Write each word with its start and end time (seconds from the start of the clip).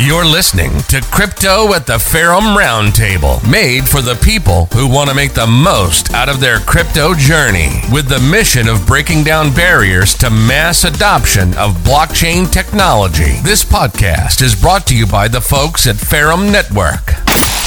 You're 0.00 0.24
listening 0.24 0.78
to 0.90 1.00
Crypto 1.10 1.74
at 1.74 1.84
the 1.88 1.98
Ferrum 1.98 2.56
Roundtable, 2.56 3.42
made 3.50 3.88
for 3.88 4.00
the 4.00 4.14
people 4.14 4.66
who 4.66 4.88
want 4.88 5.10
to 5.10 5.16
make 5.16 5.34
the 5.34 5.48
most 5.48 6.14
out 6.14 6.28
of 6.28 6.38
their 6.38 6.60
crypto 6.60 7.14
journey, 7.14 7.80
with 7.92 8.08
the 8.08 8.20
mission 8.20 8.68
of 8.68 8.86
breaking 8.86 9.24
down 9.24 9.52
barriers 9.52 10.14
to 10.18 10.30
mass 10.30 10.84
adoption 10.84 11.48
of 11.54 11.74
blockchain 11.78 12.48
technology. 12.48 13.40
This 13.42 13.64
podcast 13.64 14.40
is 14.40 14.54
brought 14.54 14.86
to 14.86 14.96
you 14.96 15.04
by 15.04 15.26
the 15.26 15.40
folks 15.40 15.88
at 15.88 15.96
Ferrum 15.96 16.52
Network. 16.52 17.16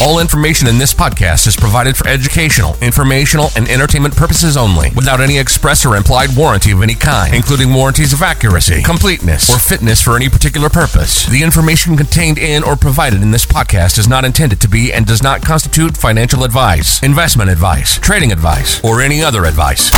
All 0.02 0.18
information 0.18 0.68
in 0.68 0.80
this 0.80 0.96
podcast 0.96 1.46
is 1.46 1.56
provided 1.56 1.96
for 1.96 2.08
educational, 2.08 2.76
informational, 2.82 3.50
and 3.56 3.70
entertainment 3.70 4.16
purposes 4.16 4.58
only, 4.58 4.90
without 4.96 5.22
any 5.22 5.38
express 5.38 5.86
or 5.86 5.96
implied 5.96 6.36
warranty 6.36 6.72
of 6.72 6.82
any 6.82 6.96
kind, 6.96 7.36
including 7.36 7.72
warranties 7.72 8.12
of 8.12 8.24
accuracy, 8.24 8.82
completeness, 8.82 9.48
or 9.48 9.60
fitness 9.60 10.02
for 10.02 10.16
any 10.16 10.28
particular 10.28 10.70
purpose. 10.70 11.28
The 11.28 11.44
information 11.44 11.96
contained 11.96 12.40
in 12.40 12.64
or 12.64 12.76
provided 12.76 13.22
in 13.22 13.30
this 13.30 13.46
podcast 13.46 14.00
is 14.00 14.08
not 14.08 14.26
intended 14.26 14.60
to 14.62 14.68
be 14.68 14.92
and 14.92 15.06
does 15.06 15.22
not 15.22 15.44
constitute 15.44 15.96
financial 15.96 16.44
advice, 16.44 17.04
investment 17.04 17.52
advice, 17.52 18.00
trading 18.00 18.32
advice, 18.32 18.84
or 18.84 19.02
any 19.02 19.24
other 19.24 19.46
advice. 19.46 19.92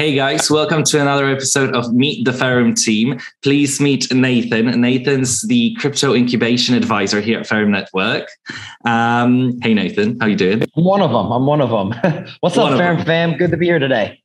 Hey 0.00 0.14
guys, 0.14 0.50
welcome 0.50 0.82
to 0.84 0.98
another 0.98 1.28
episode 1.28 1.76
of 1.76 1.92
Meet 1.92 2.24
the 2.24 2.32
Ferrum 2.32 2.74
team. 2.74 3.20
Please 3.42 3.82
meet 3.82 4.10
Nathan. 4.10 4.80
Nathan's 4.80 5.42
the 5.42 5.74
crypto 5.74 6.14
incubation 6.14 6.74
advisor 6.74 7.20
here 7.20 7.38
at 7.38 7.46
Ferrum 7.46 7.70
Network. 7.70 8.26
Um, 8.86 9.60
hey 9.60 9.74
Nathan, 9.74 10.18
how 10.18 10.24
you 10.24 10.36
doing? 10.36 10.62
I'm 10.74 10.84
one 10.84 11.02
of 11.02 11.10
them. 11.10 11.30
I'm 11.30 11.44
one 11.44 11.60
of 11.60 11.68
them. 12.02 12.26
What's 12.40 12.56
one 12.56 12.72
up, 12.72 12.78
Ferrum 12.78 13.04
fam? 13.04 13.36
Good 13.36 13.50
to 13.50 13.58
be 13.58 13.66
here 13.66 13.78
today. 13.78 14.22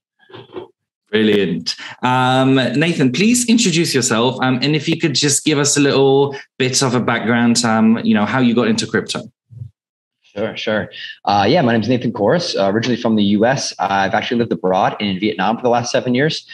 Brilliant. 1.11 1.75
Um, 2.01 2.55
Nathan, 2.55 3.11
please 3.11 3.45
introduce 3.49 3.93
yourself. 3.93 4.41
Um, 4.41 4.59
and 4.61 4.77
if 4.77 4.87
you 4.87 4.97
could 4.97 5.13
just 5.13 5.43
give 5.43 5.59
us 5.59 5.75
a 5.75 5.81
little 5.81 6.37
bit 6.57 6.81
of 6.83 6.95
a 6.95 7.01
background, 7.01 7.65
um, 7.65 7.99
you 8.01 8.13
know, 8.13 8.25
how 8.25 8.39
you 8.39 8.55
got 8.55 8.69
into 8.69 8.87
crypto. 8.87 9.29
Sure, 10.35 10.57
sure. 10.57 10.89
Uh, 11.23 11.45
yeah, 11.47 11.61
my 11.61 11.71
name 11.71 11.81
is 11.81 11.87
Nathan 11.87 12.11
Korus, 12.11 12.59
uh, 12.59 12.69
originally 12.69 13.01
from 13.01 13.15
the 13.15 13.23
US. 13.39 13.73
I've 13.79 14.13
actually 14.13 14.37
lived 14.37 14.51
abroad 14.51 14.97
in 14.99 15.17
Vietnam 15.17 15.55
for 15.55 15.63
the 15.63 15.69
last 15.69 15.91
seven 15.91 16.13
years. 16.13 16.45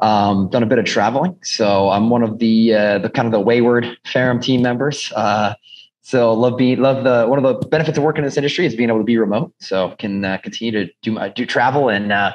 Um, 0.00 0.50
done 0.50 0.62
a 0.62 0.66
bit 0.66 0.78
of 0.78 0.84
traveling, 0.84 1.38
so 1.42 1.88
I'm 1.88 2.10
one 2.10 2.22
of 2.22 2.38
the 2.38 2.74
uh, 2.74 2.98
the 2.98 3.08
kind 3.08 3.24
of 3.24 3.32
the 3.32 3.40
wayward 3.40 3.96
Ferrum 4.04 4.40
team 4.40 4.60
members. 4.60 5.10
Uh, 5.16 5.54
so 6.02 6.34
love 6.34 6.58
be 6.58 6.76
love 6.76 7.02
the 7.02 7.26
one 7.26 7.42
of 7.42 7.44
the 7.44 7.66
benefits 7.68 7.96
of 7.96 8.04
working 8.04 8.24
in 8.24 8.26
this 8.26 8.36
industry 8.36 8.66
is 8.66 8.74
being 8.74 8.90
able 8.90 8.98
to 8.98 9.04
be 9.04 9.16
remote. 9.16 9.54
So 9.58 9.94
can 9.98 10.22
uh, 10.22 10.36
continue 10.38 10.72
to 10.72 10.92
do 11.00 11.12
my 11.12 11.30
do 11.30 11.46
travel 11.46 11.88
and 11.88 12.12
uh, 12.12 12.34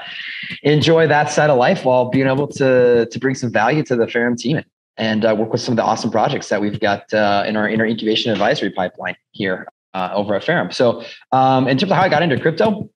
enjoy 0.64 1.06
that 1.06 1.30
side 1.30 1.52
of 1.52 1.60
life 1.60 1.86
while 1.86 2.10
being 2.10 2.28
able 2.28 2.48
to 2.48 3.06
to 3.06 3.20
bring 3.20 3.36
some 3.36 3.52
value 3.52 3.84
to 3.84 3.96
the 3.96 4.08
Ferrum 4.08 4.36
team 4.38 4.64
and 4.98 5.24
work 5.24 5.52
with 5.52 5.62
some 5.62 5.74
of 5.74 5.78
the 5.78 5.84
awesome 5.84 6.10
projects 6.10 6.50
that 6.50 6.62
we've 6.62 6.80
got 6.80 7.14
in 7.14 7.56
our 7.56 7.70
in 7.70 7.80
our 7.80 7.86
incubation 7.86 8.32
advisory 8.32 8.72
pipeline 8.72 9.16
here 9.30 9.68
uh, 9.96 10.12
over 10.14 10.36
at 10.36 10.44
Ferrum. 10.44 10.72
So, 10.72 11.04
um, 11.32 11.68
in 11.68 11.78
terms 11.78 11.92
of 11.92 11.98
how 11.98 12.04
I 12.04 12.10
got 12.10 12.22
into 12.22 12.40
crypto, 12.40 12.90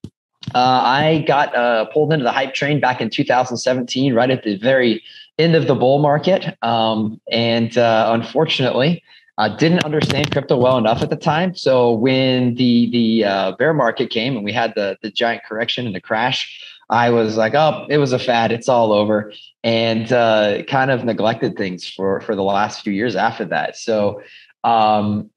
uh, 0.53 0.81
I 0.83 1.23
got 1.25 1.55
uh, 1.55 1.85
pulled 1.85 2.11
into 2.11 2.23
the 2.23 2.31
hype 2.31 2.53
train 2.53 2.79
back 2.79 3.01
in 3.01 3.09
2017, 3.09 4.13
right 4.13 4.29
at 4.29 4.43
the 4.43 4.57
very 4.57 5.01
end 5.37 5.55
of 5.55 5.67
the 5.67 5.75
bull 5.75 5.99
market. 5.99 6.57
Um, 6.61 7.19
and 7.31 7.77
uh, 7.77 8.11
unfortunately, 8.13 9.01
I 9.37 9.55
didn't 9.55 9.85
understand 9.85 10.31
crypto 10.31 10.57
well 10.57 10.77
enough 10.77 11.01
at 11.01 11.09
the 11.09 11.15
time. 11.15 11.55
So 11.55 11.93
when 11.93 12.55
the 12.55 12.89
the 12.91 13.23
uh, 13.23 13.51
bear 13.53 13.73
market 13.73 14.09
came 14.09 14.35
and 14.35 14.43
we 14.43 14.51
had 14.51 14.73
the 14.75 14.97
the 15.01 15.09
giant 15.09 15.43
correction 15.45 15.85
and 15.85 15.95
the 15.95 16.01
crash, 16.01 16.61
I 16.89 17.11
was 17.11 17.37
like, 17.37 17.53
oh, 17.55 17.85
it 17.89 17.99
was 17.99 18.11
a 18.11 18.19
fad. 18.19 18.51
It's 18.51 18.67
all 18.67 18.91
over, 18.91 19.31
and 19.63 20.11
uh, 20.11 20.63
kind 20.67 20.91
of 20.91 21.05
neglected 21.05 21.55
things 21.55 21.87
for 21.87 22.19
for 22.21 22.35
the 22.35 22.43
last 22.43 22.81
few 22.83 22.91
years 22.91 23.15
after 23.15 23.45
that. 23.45 23.77
So 23.77 24.21
um, 24.65 25.29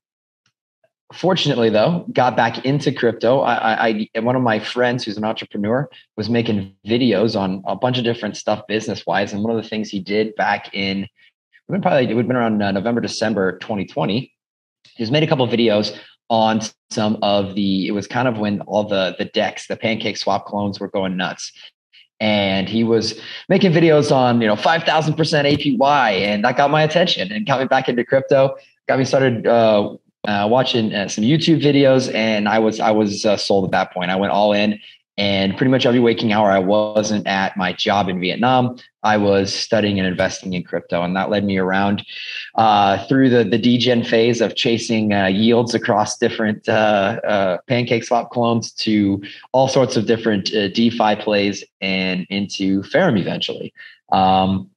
fortunately 1.13 1.71
though 1.71 2.07
got 2.13 2.37
back 2.37 2.65
into 2.65 2.93
crypto. 2.93 3.41
I, 3.41 4.09
I 4.15 4.21
one 4.21 4.37
of 4.37 4.43
my 4.43 4.59
friends 4.59 5.05
who's 5.05 5.17
an 5.17 5.25
entrepreneur 5.25 5.89
was 6.17 6.29
making 6.29 6.75
videos 6.87 7.39
on 7.39 7.63
a 7.67 7.77
bunch 7.77 7.99
of 7.99 8.05
different 8.05 8.37
stuff 8.37 8.67
business 8.67 9.07
wise 9.07 9.33
and 9.33 9.43
one 9.43 9.55
of 9.55 9.63
the 9.63 9.69
things 9.69 9.89
he 9.89 10.01
did 10.01 10.35
back 10.37 10.75
in 10.75 11.07
we've 11.69 11.75
been 11.75 11.83
probably 11.83 12.05
it 12.05 12.15
would 12.15 12.25
have 12.25 12.29
been 12.29 12.37
around 12.37 12.61
uh, 12.63 12.73
november 12.73 13.01
december 13.01 13.59
2020 13.59 14.33
he's 14.97 15.11
made 15.11 15.23
a 15.23 15.27
couple 15.27 15.47
videos 15.47 15.99
on 16.33 16.61
some 16.91 17.19
of 17.23 17.55
the 17.55 17.87
it 17.87 17.91
was 17.91 18.07
kind 18.07 18.27
of 18.27 18.39
when 18.39 18.63
all 18.63 18.85
the 18.85 19.15
the 19.19 19.27
DEX 19.27 19.67
the 19.67 19.77
PancakeSwap 19.77 20.47
clones 20.47 20.81
were 20.81 20.89
going 20.89 21.17
nuts. 21.17 21.53
And 22.21 22.69
he 22.69 22.85
was 22.85 23.21
making 23.49 23.73
videos 23.73 24.11
on 24.11 24.41
you 24.41 24.47
know 24.47 24.55
5000% 24.55 24.87
apy 24.87 26.23
and 26.23 26.45
that 26.45 26.57
got 26.57 26.71
my 26.71 26.83
attention 26.83 27.31
and 27.33 27.47
got 27.47 27.61
me 27.61 27.67
back 27.67 27.89
into 27.89 28.05
crypto 28.05 28.55
got 28.89 28.99
me 28.99 29.05
started 29.05 29.47
uh, 29.47 29.95
uh, 30.25 30.47
watching 30.49 30.95
uh, 30.95 31.09
some 31.09 31.25
YouTube 31.25 31.63
videos, 31.63 32.13
and 32.15 32.49
I 32.49 32.59
was 32.59 32.81
I 32.81 32.91
was 32.91 33.27
uh, 33.27 33.37
sold 33.37 33.65
at 33.65 33.71
that 33.73 33.93
point. 33.93 34.11
I 34.11 34.17
went 34.17 34.33
all 34.33 34.53
in, 34.53 34.79
and 35.17 35.57
pretty 35.57 35.71
much 35.71 35.85
every 35.85 35.99
waking 35.99 36.33
hour 36.33 36.51
I 36.51 36.61
wasn't 36.61 37.27
at 37.27 37.57
my 37.57 37.73
job 37.73 38.09
in 38.09 38.21
Vietnam. 38.21 38.77
I 39.03 39.17
was 39.17 39.53
studying 39.53 39.99
and 39.99 40.07
investing 40.07 40.53
in 40.53 40.63
crypto, 40.63 41.03
and 41.03 41.17
that 41.17 41.29
led 41.29 41.45
me 41.45 41.59
around 41.59 42.07
uh, 42.55 43.05
through 43.07 43.31
the 43.31 43.43
the 43.43 43.59
degen 43.59 44.05
phase 44.05 44.41
of 44.41 44.55
chasing 44.55 45.13
uh, 45.13 45.27
yields 45.27 45.75
across 45.75 46.19
different 46.19 46.69
uh, 46.69 47.59
PancakeSwap 47.69 48.31
clones 48.31 48.71
to 48.73 49.21
all 49.51 49.67
sorts 49.67 49.97
of 49.97 50.07
different 50.07 50.47
DeFi 50.47 51.17
plays 51.17 51.65
and 51.81 52.27
into 52.31 52.85
Ferrum 52.85 53.17
eventually. 53.17 53.75
Um, 54.13 54.71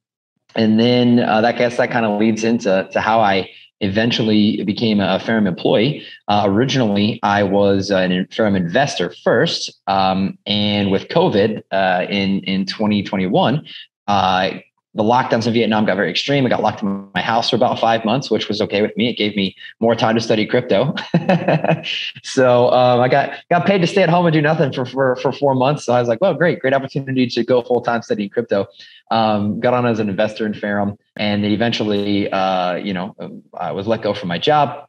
and 0.56 0.80
then 0.80 1.16
that 1.16 1.56
guess 1.58 1.76
that 1.76 1.90
kind 1.90 2.06
of 2.06 2.18
leads 2.18 2.42
into 2.42 2.88
to 2.90 3.00
how 3.00 3.20
I 3.20 3.50
eventually 3.80 4.62
became 4.64 5.00
a 5.00 5.18
Ferrum 5.20 5.46
employee. 5.46 6.04
Uh, 6.28 6.44
originally, 6.46 7.20
I 7.22 7.42
was 7.42 7.90
a 7.90 8.26
Ferrum 8.30 8.56
investor 8.56 9.14
first, 9.22 9.80
um, 9.86 10.38
and 10.46 10.90
with 10.90 11.08
COVID 11.08 11.62
uh, 11.70 12.06
in 12.08 12.40
in 12.40 12.66
2021, 12.66 13.66
uh, 14.08 14.50
the 14.96 15.02
lockdowns 15.02 15.46
in 15.46 15.52
Vietnam 15.52 15.84
got 15.84 15.96
very 15.96 16.10
extreme. 16.10 16.46
I 16.46 16.48
got 16.48 16.62
locked 16.62 16.82
in 16.82 17.06
my 17.14 17.20
house 17.20 17.50
for 17.50 17.56
about 17.56 17.78
five 17.78 18.04
months, 18.04 18.30
which 18.30 18.48
was 18.48 18.62
okay 18.62 18.80
with 18.80 18.96
me. 18.96 19.08
It 19.08 19.18
gave 19.18 19.36
me 19.36 19.54
more 19.78 19.94
time 19.94 20.14
to 20.14 20.20
study 20.22 20.46
crypto. 20.46 20.94
so 22.22 22.70
um, 22.70 23.00
I 23.00 23.08
got 23.08 23.38
got 23.50 23.66
paid 23.66 23.82
to 23.82 23.86
stay 23.86 24.02
at 24.02 24.08
home 24.08 24.24
and 24.24 24.32
do 24.32 24.40
nothing 24.40 24.72
for, 24.72 24.86
for 24.86 25.16
for 25.16 25.32
four 25.32 25.54
months. 25.54 25.84
So 25.84 25.92
I 25.92 26.00
was 26.00 26.08
like, 26.08 26.22
well, 26.22 26.32
great, 26.32 26.60
great 26.60 26.72
opportunity 26.72 27.26
to 27.26 27.44
go 27.44 27.62
full 27.62 27.82
time 27.82 28.00
studying 28.00 28.30
crypto. 28.30 28.66
Um, 29.10 29.60
got 29.60 29.74
on 29.74 29.84
as 29.84 30.00
an 30.00 30.08
investor 30.08 30.46
in 30.46 30.54
Ferrum, 30.54 30.98
and 31.14 31.44
then 31.44 31.50
eventually, 31.50 32.32
uh, 32.32 32.76
you 32.76 32.94
know, 32.94 33.14
I 33.52 33.72
was 33.72 33.86
let 33.86 34.00
go 34.00 34.14
from 34.14 34.28
my 34.28 34.38
job 34.38 34.88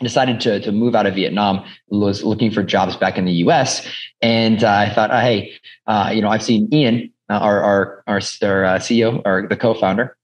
decided 0.00 0.40
to, 0.40 0.60
to 0.60 0.70
move 0.70 0.94
out 0.94 1.06
of 1.06 1.14
Vietnam, 1.16 1.64
was 1.88 2.22
looking 2.22 2.52
for 2.52 2.62
jobs 2.62 2.94
back 2.94 3.18
in 3.18 3.24
the 3.24 3.32
US. 3.44 3.84
And 4.22 4.62
uh, 4.62 4.70
I 4.70 4.94
thought, 4.94 5.10
oh, 5.10 5.18
hey, 5.18 5.54
uh, 5.88 6.12
you 6.14 6.22
know, 6.22 6.28
I've 6.28 6.42
seen 6.42 6.68
Ian 6.72 7.12
uh, 7.28 7.34
our 7.34 7.62
our 7.62 8.04
our, 8.06 8.20
our 8.42 8.64
uh, 8.64 8.78
CEO 8.78 9.22
or 9.24 9.46
the 9.48 9.56
co-founder 9.56 10.16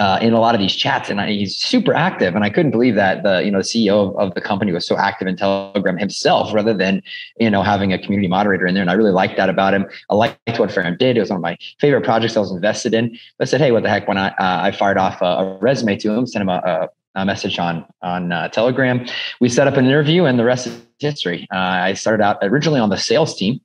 uh, 0.00 0.18
in 0.22 0.32
a 0.32 0.40
lot 0.40 0.54
of 0.54 0.60
these 0.60 0.74
chats, 0.74 1.10
and 1.10 1.20
I, 1.20 1.30
he's 1.30 1.56
super 1.56 1.92
active. 1.92 2.34
And 2.34 2.42
I 2.42 2.48
couldn't 2.48 2.70
believe 2.70 2.94
that 2.94 3.22
the 3.22 3.44
you 3.44 3.50
know 3.50 3.58
the 3.58 3.64
CEO 3.64 4.08
of, 4.08 4.16
of, 4.16 4.34
the 4.34 4.40
company 4.40 4.72
was 4.72 4.86
so 4.86 4.96
active 4.96 5.28
in 5.28 5.36
Telegram 5.36 5.98
himself, 5.98 6.54
rather 6.54 6.72
than 6.72 7.02
you 7.38 7.50
know 7.50 7.62
having 7.62 7.92
a 7.92 7.98
community 7.98 8.26
moderator 8.26 8.66
in 8.66 8.74
there. 8.74 8.82
And 8.82 8.90
I 8.90 8.94
really 8.94 9.12
liked 9.12 9.36
that 9.36 9.50
about 9.50 9.74
him. 9.74 9.86
I 10.08 10.14
liked 10.14 10.58
what 10.58 10.72
Ferrum 10.72 10.96
did. 10.98 11.18
It 11.18 11.20
was 11.20 11.28
one 11.28 11.36
of 11.36 11.42
my 11.42 11.58
favorite 11.80 12.02
projects 12.02 12.34
I 12.34 12.40
was 12.40 12.50
invested 12.50 12.94
in. 12.94 13.10
But 13.38 13.48
I 13.48 13.50
said, 13.50 13.60
hey, 13.60 13.72
what 13.72 13.82
the 13.82 13.90
heck? 13.90 14.08
When 14.08 14.16
I 14.16 14.28
uh, 14.28 14.34
I 14.38 14.72
fired 14.72 14.96
off 14.96 15.20
a, 15.20 15.24
a, 15.24 15.58
resume 15.58 15.96
to 15.98 16.12
him, 16.12 16.26
sent 16.26 16.42
him 16.42 16.48
a, 16.48 16.62
a 16.64 16.88
a 17.16 17.26
message 17.26 17.58
on 17.58 17.84
on 18.00 18.32
uh, 18.32 18.48
Telegram. 18.48 19.04
We 19.40 19.50
set 19.50 19.66
up 19.66 19.76
an 19.76 19.84
interview, 19.84 20.24
and 20.24 20.38
the 20.38 20.44
rest 20.44 20.66
is 20.66 20.80
history. 20.98 21.46
Uh, 21.52 21.58
I 21.58 21.92
started 21.92 22.24
out 22.24 22.38
originally 22.40 22.80
on 22.80 22.88
the 22.88 22.96
sales 22.96 23.36
team, 23.36 23.60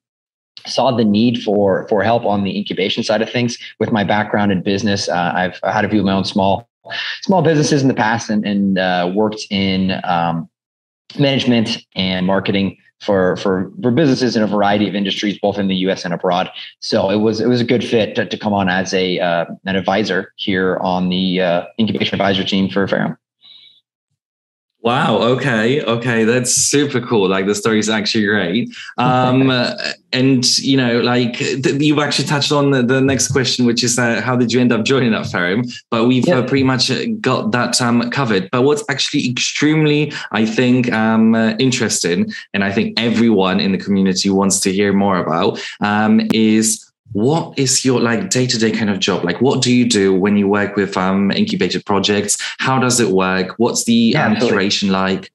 saw 0.65 0.91
the 0.91 1.05
need 1.05 1.41
for 1.43 1.87
for 1.87 2.03
help 2.03 2.25
on 2.25 2.43
the 2.43 2.57
incubation 2.57 3.03
side 3.03 3.21
of 3.21 3.29
things 3.29 3.57
with 3.79 3.91
my 3.91 4.03
background 4.03 4.51
in 4.51 4.61
business 4.61 5.09
uh, 5.09 5.31
i've 5.35 5.59
had 5.63 5.85
a 5.85 5.89
few 5.89 5.99
of 5.99 6.05
my 6.05 6.13
own 6.13 6.25
small 6.25 6.67
small 7.21 7.41
businesses 7.41 7.81
in 7.81 7.87
the 7.87 7.93
past 7.93 8.29
and, 8.29 8.45
and 8.45 8.77
uh, 8.77 9.11
worked 9.13 9.45
in 9.49 9.99
um, 10.03 10.47
management 11.17 11.83
and 11.95 12.25
marketing 12.25 12.77
for, 13.01 13.35
for 13.37 13.71
for 13.81 13.91
businesses 13.91 14.35
in 14.35 14.43
a 14.43 14.47
variety 14.47 14.87
of 14.87 14.95
industries 14.95 15.37
both 15.39 15.57
in 15.57 15.67
the 15.67 15.75
us 15.75 16.05
and 16.05 16.13
abroad 16.13 16.49
so 16.79 17.09
it 17.09 17.17
was 17.17 17.41
it 17.41 17.47
was 17.47 17.61
a 17.61 17.65
good 17.65 17.83
fit 17.83 18.15
to, 18.15 18.25
to 18.25 18.37
come 18.37 18.53
on 18.53 18.69
as 18.69 18.93
a 18.93 19.19
uh, 19.19 19.45
an 19.65 19.75
advisor 19.75 20.33
here 20.37 20.77
on 20.77 21.09
the 21.09 21.41
uh, 21.41 21.65
incubation 21.79 22.15
advisor 22.15 22.43
team 22.43 22.69
for 22.69 22.87
Ferrum. 22.87 23.17
Wow. 24.85 25.17
Okay. 25.17 25.81
Okay. 25.81 26.25
That's 26.25 26.53
super 26.53 27.01
cool. 27.01 27.27
Like 27.27 27.47
the 27.47 27.55
story 27.55 27.79
is 27.79 27.89
actually 27.89 28.25
great. 28.27 28.69
Um, 28.99 29.49
and 30.13 30.57
you 30.59 30.77
know, 30.77 31.01
like 31.01 31.37
th- 31.37 31.81
you've 31.81 31.97
actually 31.97 32.27
touched 32.27 32.51
on 32.51 32.69
the, 32.69 32.83
the 32.83 33.01
next 33.01 33.29
question, 33.29 33.65
which 33.65 33.83
is 33.83 33.97
uh, 33.97 34.21
how 34.21 34.35
did 34.35 34.53
you 34.53 34.61
end 34.61 34.71
up 34.71 34.85
joining 34.85 35.11
that 35.13 35.25
Ferrum? 35.25 35.63
But 35.89 36.05
we've 36.05 36.29
uh, 36.29 36.43
pretty 36.43 36.63
much 36.63 36.91
uh, 36.91 37.07
got 37.19 37.51
that 37.51 37.81
um, 37.81 38.11
covered. 38.11 38.47
But 38.51 38.61
what's 38.61 38.83
actually 38.87 39.27
extremely, 39.27 40.13
I 40.31 40.45
think, 40.45 40.93
um, 40.93 41.33
uh, 41.33 41.55
interesting, 41.57 42.31
and 42.53 42.63
I 42.63 42.71
think 42.71 42.99
everyone 42.99 43.59
in 43.59 43.71
the 43.71 43.79
community 43.79 44.29
wants 44.29 44.59
to 44.59 44.71
hear 44.71 44.93
more 44.93 45.17
about, 45.17 45.59
um, 45.81 46.21
is 46.31 46.85
what 47.15 47.57
is 47.57 47.85
your 47.85 48.01
like 48.01 48.29
day-to-day 48.29 48.71
kind 48.71 48.89
of 48.89 48.99
job? 48.99 49.23
Like 49.23 49.39
what 49.39 49.61
do 49.61 49.73
you 49.73 49.87
do 49.87 50.13
when 50.13 50.35
you 50.35 50.49
work 50.49 50.75
with 50.75 50.97
um, 50.97 51.31
incubated 51.31 51.85
projects? 51.85 52.35
How 52.57 52.77
does 52.77 52.99
it 52.99 53.07
work? 53.11 53.55
What's 53.57 53.85
the 53.85 53.93
yeah, 53.93 54.25
um, 54.25 54.35
curation 54.35 54.89
like? 54.89 55.31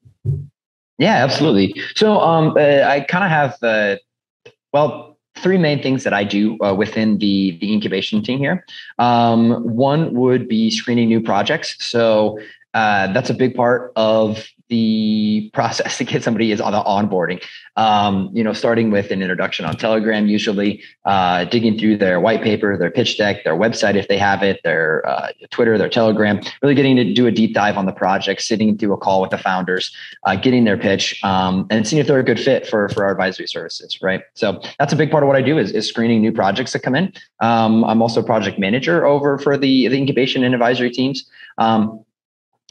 Yeah 0.99 1.25
absolutely. 1.25 1.75
So 1.97 2.21
um, 2.21 2.51
uh, 2.51 2.83
i 2.83 3.01
kind 3.09 3.25
of 3.25 3.31
have 3.31 3.57
uh, 3.63 3.97
well 4.75 5.17
three 5.37 5.57
main 5.57 5.83
things 5.83 6.05
that 6.05 6.13
i 6.13 6.23
do 6.23 6.59
uh, 6.63 6.75
within 6.75 7.17
the 7.17 7.57
the 7.63 7.73
incubation 7.73 8.23
team 8.23 8.39
here. 8.39 8.63
Um, 8.99 9.67
one 9.75 10.13
would 10.13 10.49
be 10.49 10.71
screening 10.71 11.09
new 11.09 11.23
projects. 11.23 11.77
So 11.79 12.39
uh, 12.75 13.11
that's 13.15 13.31
a 13.31 13.35
big 13.35 13.55
part 13.55 13.91
of 13.97 14.47
the 14.71 15.51
process 15.53 15.99
to 15.99 16.05
get 16.05 16.23
somebody 16.23 16.53
is 16.53 16.61
on 16.61 16.73
the 16.73 16.83
onboarding. 16.83 17.43
Um, 17.77 18.31
you 18.33 18.43
know, 18.43 18.53
starting 18.53 18.91
with 18.91 19.11
an 19.11 19.21
introduction 19.21 19.65
on 19.65 19.77
Telegram, 19.77 20.27
usually 20.27 20.83
uh, 21.05 21.45
digging 21.45 21.79
through 21.79 21.99
their 21.99 22.21
white 22.21 22.43
paper, 22.43 22.79
their 22.79 22.91
pitch 22.91 23.19
deck, 23.19 23.45
their 23.45 23.57
website 23.57 23.97
if 23.97 24.07
they 24.09 24.17
have 24.17 24.43
it, 24.43 24.61
their 24.65 25.07
uh, 25.09 25.29
Twitter, 25.51 25.77
their 25.77 25.89
Telegram, 25.89 26.41
really 26.63 26.75
getting 26.75 26.97
to 26.97 27.13
do 27.13 27.27
a 27.27 27.33
deep 27.33 27.53
dive 27.53 27.77
on 27.77 27.87
the 27.87 27.93
project, 27.93 28.43
sitting 28.43 28.79
through 28.79 28.93
a 28.93 28.97
call 28.97 29.21
with 29.21 29.31
the 29.31 29.39
founders, 29.39 29.95
uh, 30.25 30.37
getting 30.37 30.65
their 30.65 30.79
pitch, 30.79 31.23
um, 31.25 31.67
and 31.71 31.87
seeing 31.87 32.01
if 32.01 32.07
they're 32.07 32.21
a 32.21 32.25
good 32.25 32.41
fit 32.41 32.67
for 32.67 32.89
for 32.91 33.05
our 33.05 33.11
advisory 33.11 33.49
services. 33.49 33.99
Right. 34.01 34.23
So 34.35 34.63
that's 34.79 34.93
a 34.93 34.97
big 34.97 35.11
part 35.11 35.25
of 35.25 35.27
what 35.27 35.37
I 35.37 35.43
do 35.43 35.59
is, 35.59 35.73
is 35.73 35.89
screening 35.89 36.21
new 36.21 36.33
projects 36.33 36.73
that 36.73 36.81
come 36.81 36.95
in. 36.95 37.13
Um, 37.41 37.85
I'm 37.85 38.01
also 38.01 38.23
project 38.23 38.59
manager 38.59 39.05
over 39.05 39.37
for 39.39 39.59
the 39.59 39.89
the 39.89 39.97
incubation 39.97 40.45
and 40.45 40.55
advisory 40.55 40.91
teams. 40.91 41.29
Um, 41.59 42.05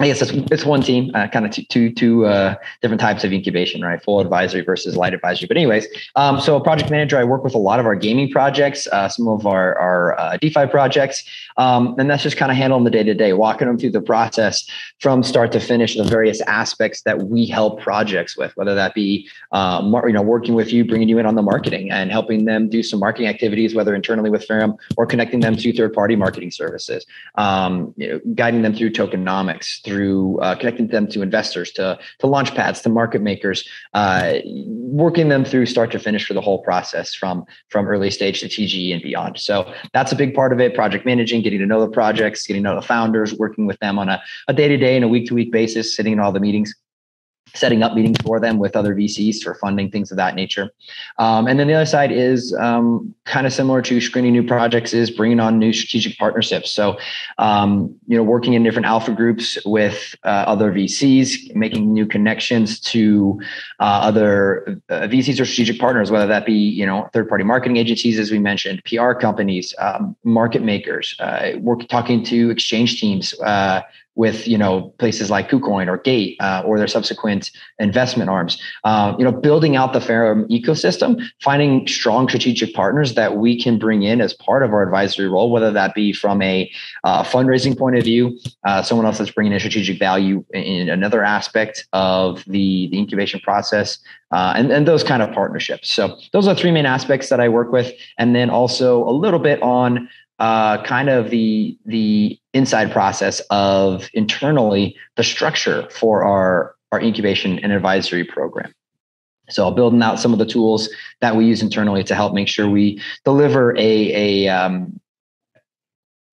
I 0.01 0.07
guess 0.07 0.21
it's, 0.21 0.31
it's 0.49 0.65
one 0.65 0.81
team, 0.81 1.11
uh, 1.13 1.27
kind 1.27 1.45
of 1.45 1.51
two, 1.51 1.63
two, 1.63 1.91
two 1.91 2.25
uh, 2.25 2.55
different 2.81 3.01
types 3.01 3.25
of 3.25 3.33
incubation, 3.33 3.81
right? 3.81 4.01
Full 4.01 4.21
advisory 4.21 4.61
versus 4.61 4.95
light 4.95 5.13
advisory. 5.13 5.47
But 5.47 5.57
anyways, 5.57 5.87
um, 6.15 6.39
so 6.39 6.55
a 6.55 6.63
project 6.63 6.89
manager, 6.89 7.17
I 7.17 7.25
work 7.25 7.43
with 7.43 7.53
a 7.53 7.57
lot 7.57 7.81
of 7.81 7.85
our 7.85 7.95
gaming 7.95 8.31
projects, 8.31 8.87
uh, 8.87 9.09
some 9.09 9.27
of 9.27 9.45
our, 9.45 9.77
our 9.77 10.17
uh, 10.17 10.37
DeFi 10.37 10.67
projects, 10.67 11.25
um, 11.57 11.95
and 11.99 12.09
that's 12.09 12.23
just 12.23 12.37
kind 12.37 12.49
of 12.49 12.57
handling 12.57 12.85
the 12.85 12.89
day 12.89 13.03
to 13.03 13.13
day, 13.13 13.33
walking 13.33 13.67
them 13.67 13.77
through 13.77 13.91
the 13.91 14.01
process 14.01 14.65
from 14.99 15.21
start 15.21 15.51
to 15.51 15.59
finish, 15.59 15.97
the 15.97 16.05
various 16.05 16.39
aspects 16.41 17.01
that 17.01 17.23
we 17.23 17.45
help 17.45 17.81
projects 17.81 18.37
with, 18.37 18.55
whether 18.55 18.75
that 18.75 18.93
be 18.93 19.27
uh, 19.51 19.81
mar- 19.81 20.07
you 20.07 20.13
know 20.13 20.21
working 20.21 20.53
with 20.53 20.71
you, 20.71 20.85
bringing 20.85 21.09
you 21.09 21.19
in 21.19 21.25
on 21.25 21.35
the 21.35 21.41
marketing 21.41 21.91
and 21.91 22.09
helping 22.09 22.45
them 22.45 22.69
do 22.69 22.81
some 22.81 22.99
marketing 23.01 23.27
activities, 23.27 23.75
whether 23.75 23.93
internally 23.93 24.29
with 24.29 24.45
Ferrum 24.45 24.77
or 24.95 25.05
connecting 25.05 25.41
them 25.41 25.57
to 25.57 25.73
third 25.73 25.93
party 25.93 26.15
marketing 26.15 26.51
services, 26.51 27.05
um, 27.35 27.93
you 27.97 28.07
know, 28.07 28.19
guiding 28.33 28.61
them 28.61 28.73
through 28.73 28.91
tokenomics 28.91 29.81
through 29.89 30.39
uh, 30.39 30.55
connecting 30.55 30.87
them 30.87 31.07
to 31.07 31.21
investors, 31.23 31.71
to 31.71 31.97
to 32.19 32.27
launch 32.27 32.53
pads, 32.53 32.81
to 32.81 32.89
market 32.89 33.21
makers, 33.21 33.67
uh, 33.95 34.35
working 34.45 35.29
them 35.29 35.43
through 35.43 35.65
start 35.65 35.91
to 35.91 35.99
finish 35.99 36.25
for 36.27 36.35
the 36.35 36.41
whole 36.41 36.61
process 36.61 37.15
from 37.15 37.43
from 37.69 37.87
early 37.87 38.11
stage 38.11 38.39
to 38.41 38.47
TGE 38.47 38.93
and 38.93 39.01
beyond. 39.01 39.39
So 39.39 39.73
that's 39.93 40.11
a 40.11 40.15
big 40.15 40.35
part 40.35 40.53
of 40.53 40.59
it. 40.59 40.75
Project 40.75 41.05
managing, 41.05 41.41
getting 41.41 41.59
to 41.59 41.65
know 41.65 41.81
the 41.81 41.89
projects, 41.89 42.45
getting 42.45 42.63
to 42.63 42.69
know 42.69 42.75
the 42.75 42.85
founders, 42.85 43.33
working 43.33 43.65
with 43.65 43.79
them 43.79 43.97
on 43.97 44.09
a 44.09 44.53
day 44.53 44.67
to 44.67 44.77
day 44.77 44.95
and 44.95 45.03
a 45.03 45.07
week 45.07 45.27
to 45.27 45.33
week 45.33 45.51
basis, 45.51 45.95
sitting 45.95 46.13
in 46.13 46.19
all 46.19 46.31
the 46.31 46.39
meetings 46.39 46.73
setting 47.53 47.83
up 47.83 47.93
meetings 47.93 48.17
for 48.23 48.39
them 48.39 48.59
with 48.59 48.75
other 48.75 48.95
VCs 48.95 49.41
for 49.41 49.55
funding, 49.55 49.89
things 49.91 50.11
of 50.11 50.17
that 50.17 50.35
nature. 50.35 50.71
Um, 51.17 51.47
and 51.47 51.59
then 51.59 51.67
the 51.67 51.73
other 51.73 51.85
side 51.85 52.11
is 52.11 52.53
um, 52.59 53.13
kind 53.25 53.45
of 53.45 53.53
similar 53.53 53.81
to 53.83 54.01
screening 54.01 54.33
new 54.33 54.43
projects 54.43 54.93
is 54.93 55.11
bringing 55.11 55.39
on 55.39 55.59
new 55.59 55.73
strategic 55.73 56.17
partnerships. 56.17 56.71
So, 56.71 56.97
um, 57.37 57.95
you 58.07 58.17
know, 58.17 58.23
working 58.23 58.53
in 58.53 58.63
different 58.63 58.85
alpha 58.85 59.11
groups 59.11 59.57
with 59.65 60.15
uh, 60.23 60.45
other 60.47 60.71
VCs, 60.71 61.55
making 61.55 61.93
new 61.93 62.05
connections 62.05 62.79
to 62.81 63.39
uh, 63.79 63.99
other 64.03 64.81
uh, 64.89 65.07
VCs 65.07 65.39
or 65.39 65.45
strategic 65.45 65.79
partners, 65.79 66.11
whether 66.11 66.27
that 66.27 66.45
be, 66.45 66.53
you 66.53 66.85
know, 66.85 67.09
third 67.13 67.29
party 67.29 67.43
marketing 67.43 67.77
agencies, 67.77 68.19
as 68.19 68.31
we 68.31 68.39
mentioned, 68.39 68.81
PR 68.85 69.13
companies, 69.13 69.73
um, 69.79 70.15
market 70.23 70.63
makers, 70.63 71.15
uh, 71.19 71.51
work, 71.59 71.87
talking 71.87 72.23
to 72.25 72.49
exchange 72.49 72.99
teams, 72.99 73.33
uh, 73.41 73.81
with 74.19 74.45
you 74.49 74.57
know 74.57 74.93
places 74.99 75.29
like 75.29 75.49
KuCoin 75.49 75.87
or 75.87 75.97
Gate 75.97 76.35
uh, 76.41 76.61
or 76.65 76.77
their 76.77 76.87
subsequent 76.87 77.51
investment 77.79 78.29
arms. 78.29 78.61
Uh, 78.83 79.15
you 79.17 79.23
know, 79.23 79.31
building 79.31 79.77
out 79.77 79.93
the 79.93 80.01
Ferrum 80.01 80.45
ecosystem, 80.49 81.23
finding 81.41 81.87
strong 81.87 82.27
strategic 82.27 82.73
partners 82.73 83.15
that 83.15 83.37
we 83.37 83.59
can 83.59 83.79
bring 83.79 84.03
in 84.03 84.19
as 84.19 84.33
part 84.33 84.61
of 84.61 84.73
our 84.73 84.83
advisory 84.83 85.29
role, 85.29 85.49
whether 85.51 85.71
that 85.71 85.95
be 85.95 86.11
from 86.11 86.41
a 86.41 86.69
uh, 87.05 87.23
fundraising 87.23 87.77
point 87.77 87.97
of 87.97 88.03
view, 88.03 88.37
uh, 88.65 88.83
someone 88.83 89.05
else 89.05 89.19
that's 89.19 89.31
bringing 89.31 89.53
in 89.53 89.59
strategic 89.59 89.97
value 89.97 90.43
in 90.53 90.89
another 90.89 91.23
aspect 91.23 91.87
of 91.93 92.43
the 92.45 92.89
the 92.91 92.97
incubation 92.97 93.39
process, 93.39 93.99
uh, 94.31 94.51
and, 94.55 94.69
and 94.69 94.85
those 94.85 95.01
kind 95.03 95.23
of 95.23 95.31
partnerships. 95.31 95.89
So 95.89 96.17
those 96.33 96.45
are 96.45 96.55
three 96.55 96.71
main 96.71 96.85
aspects 96.85 97.29
that 97.29 97.39
I 97.39 97.47
work 97.47 97.71
with. 97.71 97.93
And 98.17 98.35
then 98.35 98.49
also 98.49 99.07
a 99.07 99.11
little 99.11 99.39
bit 99.39 99.61
on 99.61 100.09
uh, 100.39 100.81
kind 100.83 101.09
of 101.09 101.29
the 101.29 101.77
the 101.85 102.39
inside 102.53 102.91
process 102.91 103.41
of 103.49 104.09
internally 104.13 104.95
the 105.15 105.23
structure 105.23 105.87
for 105.89 106.23
our 106.23 106.75
our 106.91 107.01
incubation 107.01 107.59
and 107.59 107.71
advisory 107.71 108.23
program. 108.23 108.73
So 109.49 109.71
building 109.71 110.01
out 110.01 110.19
some 110.19 110.31
of 110.33 110.39
the 110.39 110.45
tools 110.45 110.89
that 111.21 111.35
we 111.35 111.45
use 111.45 111.61
internally 111.61 112.03
to 112.05 112.15
help 112.15 112.33
make 112.33 112.47
sure 112.47 112.69
we 112.69 113.01
deliver 113.25 113.75
a 113.77 114.45
a 114.45 114.47
um, 114.47 114.99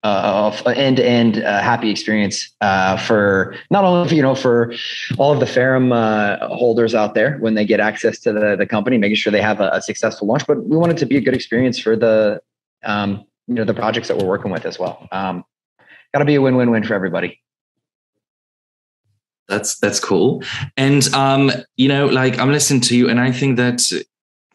uh, 0.03 0.73
end-to-end 0.77 1.43
uh, 1.43 1.61
happy 1.61 1.91
experience 1.91 2.55
uh, 2.61 2.97
for 2.97 3.57
not 3.71 3.83
only 3.85 4.15
you 4.15 4.23
know 4.23 4.37
for 4.37 4.73
all 5.19 5.33
of 5.33 5.41
the 5.41 5.47
Ferrum 5.47 5.93
uh, 5.93 6.47
holders 6.49 6.95
out 6.95 7.15
there 7.15 7.39
when 7.39 7.55
they 7.55 7.65
get 7.65 7.81
access 7.81 8.21
to 8.21 8.33
the, 8.33 8.57
the 8.57 8.67
company, 8.67 8.99
making 8.99 9.17
sure 9.17 9.33
they 9.33 9.43
have 9.43 9.61
a, 9.61 9.69
a, 9.71 9.83
successful 9.83 10.29
launch, 10.29 10.47
but 10.47 10.65
we 10.65 10.77
want 10.77 10.93
it 10.93 10.99
to 10.99 11.07
be 11.07 11.17
a 11.17 11.21
good 11.21 11.35
experience 11.35 11.79
for 11.79 11.97
the 11.97 12.41
um, 12.85 13.25
you 13.47 13.55
know 13.55 13.65
the 13.65 13.75
projects 13.75 14.09
that 14.09 14.19
we're 14.19 14.27
working 14.27 14.51
with 14.51 14.67
as 14.67 14.79
well. 14.79 15.07
Um, 15.13 15.45
Got 16.13 16.21
to 16.21 16.25
be 16.25 16.37
a 16.37 16.41
win-win-win 16.41 16.85
for 16.85 16.95
everybody. 16.95 17.43
That's 19.49 19.79
that's 19.79 20.01
cool, 20.01 20.43
and 20.77 21.07
um, 21.15 21.53
you 21.77 21.89
know, 21.89 22.07
like 22.07 22.39
I'm 22.39 22.51
listening 22.51 22.81
to 22.83 22.97
you, 22.97 23.09
and 23.09 23.21
I 23.21 23.31
think 23.31 23.59
that 23.59 23.83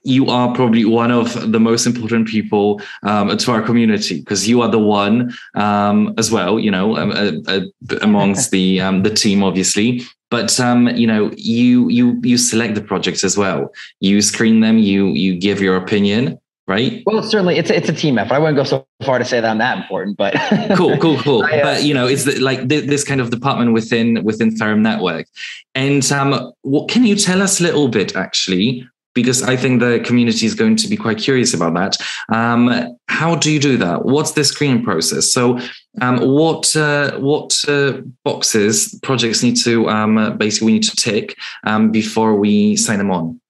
you 0.03 0.27
are 0.27 0.53
probably 0.55 0.83
one 0.83 1.11
of 1.11 1.51
the 1.51 1.59
most 1.59 1.85
important 1.85 2.27
people 2.27 2.81
um, 3.03 3.37
to 3.37 3.51
our 3.51 3.61
community 3.61 4.19
because 4.19 4.49
you 4.49 4.61
are 4.61 4.69
the 4.69 4.79
one 4.79 5.31
um, 5.53 6.13
as 6.17 6.31
well, 6.31 6.59
you 6.59 6.71
know, 6.71 6.97
um, 6.97 7.11
uh, 7.11 7.31
uh, 7.47 7.97
amongst 8.01 8.51
the 8.51 8.81
um, 8.85 9.03
the 9.03 9.11
team, 9.11 9.43
obviously. 9.43 10.01
But 10.31 10.59
um, 10.59 10.87
you 10.89 11.05
know, 11.05 11.31
you 11.37 11.87
you 11.89 12.19
you 12.23 12.37
select 12.37 12.75
the 12.75 12.81
projects 12.81 13.23
as 13.23 13.37
well. 13.37 13.71
You 13.99 14.21
screen 14.21 14.61
them. 14.61 14.77
You 14.77 15.07
you 15.09 15.37
give 15.37 15.61
your 15.61 15.75
opinion, 15.75 16.39
right? 16.71 17.03
Well, 17.05 17.21
certainly 17.21 17.57
it's 17.57 17.69
it's 17.69 17.89
a 17.89 17.93
team 17.93 18.17
effort. 18.17 18.33
I 18.33 18.39
wouldn't 18.39 18.55
go 18.55 18.63
so 18.63 18.87
far 19.03 19.19
to 19.19 19.25
say 19.25 19.41
that 19.41 19.49
I'm 19.49 19.57
that 19.57 19.77
important, 19.77 20.17
but 20.17 20.33
cool, 20.77 20.97
cool, 20.97 21.17
cool. 21.17 21.43
I, 21.43 21.59
uh, 21.59 21.63
but 21.63 21.83
you 21.83 21.93
know, 21.93 22.07
it's 22.07 22.23
the, 22.23 22.39
like 22.39 22.67
this 22.67 23.03
kind 23.03 23.19
of 23.19 23.29
department 23.29 23.73
within 23.73 24.23
within 24.23 24.55
Ferrum 24.57 24.81
Network. 24.81 25.27
And 25.75 26.09
um, 26.11 26.53
what 26.61 26.89
can 26.89 27.05
you 27.05 27.15
tell 27.15 27.41
us 27.41 27.59
a 27.59 27.63
little 27.63 27.89
bit 27.89 28.15
actually? 28.15 28.87
Because 29.13 29.43
I 29.43 29.57
think 29.57 29.81
the 29.81 29.99
community 30.05 30.45
is 30.45 30.55
going 30.55 30.77
to 30.77 30.87
be 30.87 30.95
quite 30.95 31.17
curious 31.17 31.53
about 31.53 31.73
that. 31.73 31.97
Um, 32.33 32.97
how 33.09 33.35
do 33.35 33.51
you 33.51 33.59
do 33.59 33.75
that? 33.75 34.05
What's 34.05 34.31
the 34.31 34.45
screening 34.45 34.85
process? 34.85 35.33
So, 35.33 35.59
um, 35.99 36.19
what 36.19 36.73
uh, 36.77 37.19
what 37.19 37.53
uh, 37.67 37.99
boxes 38.23 38.97
projects 39.03 39.43
need 39.43 39.57
to 39.65 39.89
um, 39.89 40.37
basically 40.37 40.67
we 40.67 40.73
need 40.73 40.83
to 40.83 40.95
tick 40.95 41.35
um, 41.65 41.91
before 41.91 42.35
we 42.35 42.77
sign 42.77 42.99
them 42.99 43.11
on? 43.11 43.40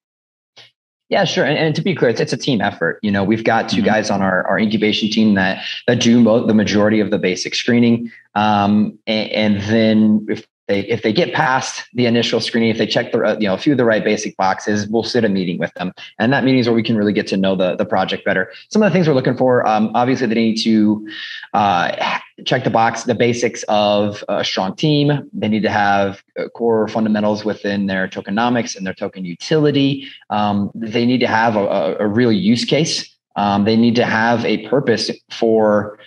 Yeah, 1.12 1.26
sure. 1.26 1.44
And, 1.44 1.58
and, 1.58 1.76
to 1.76 1.82
be 1.82 1.94
clear, 1.94 2.10
it's, 2.10 2.22
it's 2.22 2.32
a 2.32 2.38
team 2.38 2.62
effort. 2.62 2.98
You 3.02 3.12
know, 3.12 3.22
we've 3.26 3.44
got 3.44 3.68
2 3.68 3.76
mm-hmm. 3.76 3.86
guys 3.86 4.10
on 4.10 4.22
our, 4.22 4.48
our 4.48 4.58
incubation 4.58 5.10
team 5.10 5.36
that 5.36 5.62
that 5.86 6.00
do 6.00 6.24
the 6.24 6.54
majority 6.54 7.02
of 7.02 7.12
the 7.12 7.20
basic 7.20 7.54
screening. 7.54 8.10
Um, 8.34 8.98
and, 9.06 9.30
and, 9.32 9.62
then 9.64 10.26
if 10.30 10.48
they 10.72 10.82
if 10.88 11.02
they 11.04 11.12
get 11.12 11.34
past 11.34 11.84
the 11.94 12.06
initial 12.06 12.40
screening, 12.40 12.70
if 12.70 12.78
they 12.78 12.88
check 12.88 13.12
the 13.12 13.38
you 13.40 13.48
know 13.48 13.54
a 13.54 13.58
few 13.58 13.74
of 13.74 13.78
the 13.78 13.86
right 13.86 14.04
basic 14.04 14.36
boxes, 14.38 14.88
we'll 14.88 15.04
sit 15.04 15.26
a 15.26 15.30
meeting 15.30 15.58
with 15.60 15.74
them, 15.74 15.94
and 16.18 16.32
that 16.34 16.44
meeting 16.44 16.60
is 16.60 16.68
where 16.68 16.76
we 16.76 16.84
can 16.84 16.96
really 16.96 17.14
get 17.14 17.28
to 17.28 17.38
know 17.38 17.56
the 17.56 17.76
the 17.76 17.86
project 17.86 18.24
better. 18.24 18.52
Some 18.70 18.82
of 18.82 18.90
the 18.90 18.94
things 18.94 19.08
we're 19.08 19.14
looking 19.14 19.38
for, 19.38 19.68
um, 19.68 19.92
obviously, 19.94 20.28
they 20.28 20.36
need 20.36 20.58
to 20.64 21.08
uh, 21.54 22.20
check 22.46 22.64
the 22.64 22.70
box, 22.70 23.04
the 23.04 23.16
basics 23.16 23.64
of 23.68 24.24
a 24.30 24.44
strong 24.44 24.76
team. 24.76 25.30
They 25.34 25.50
need 25.50 25.64
to 25.64 25.70
have 25.70 26.24
core 26.56 26.88
fundamentals 26.88 27.44
within 27.44 27.88
their 27.88 28.08
tokenomics 28.08 28.76
and 28.76 28.86
their 28.86 28.94
token 28.94 29.26
utility. 29.26 30.08
Um, 30.30 30.72
they 30.74 31.06
need 31.06 31.20
to 31.20 31.28
have 31.28 31.56
a, 31.56 31.98
a 32.00 32.08
real 32.08 32.32
use 32.32 32.66
case. 32.66 33.08
Um, 33.36 33.64
they 33.66 33.76
need 33.76 33.96
to 33.96 34.06
have 34.06 34.44
a 34.46 34.68
purpose 34.68 35.10
for 35.30 36.00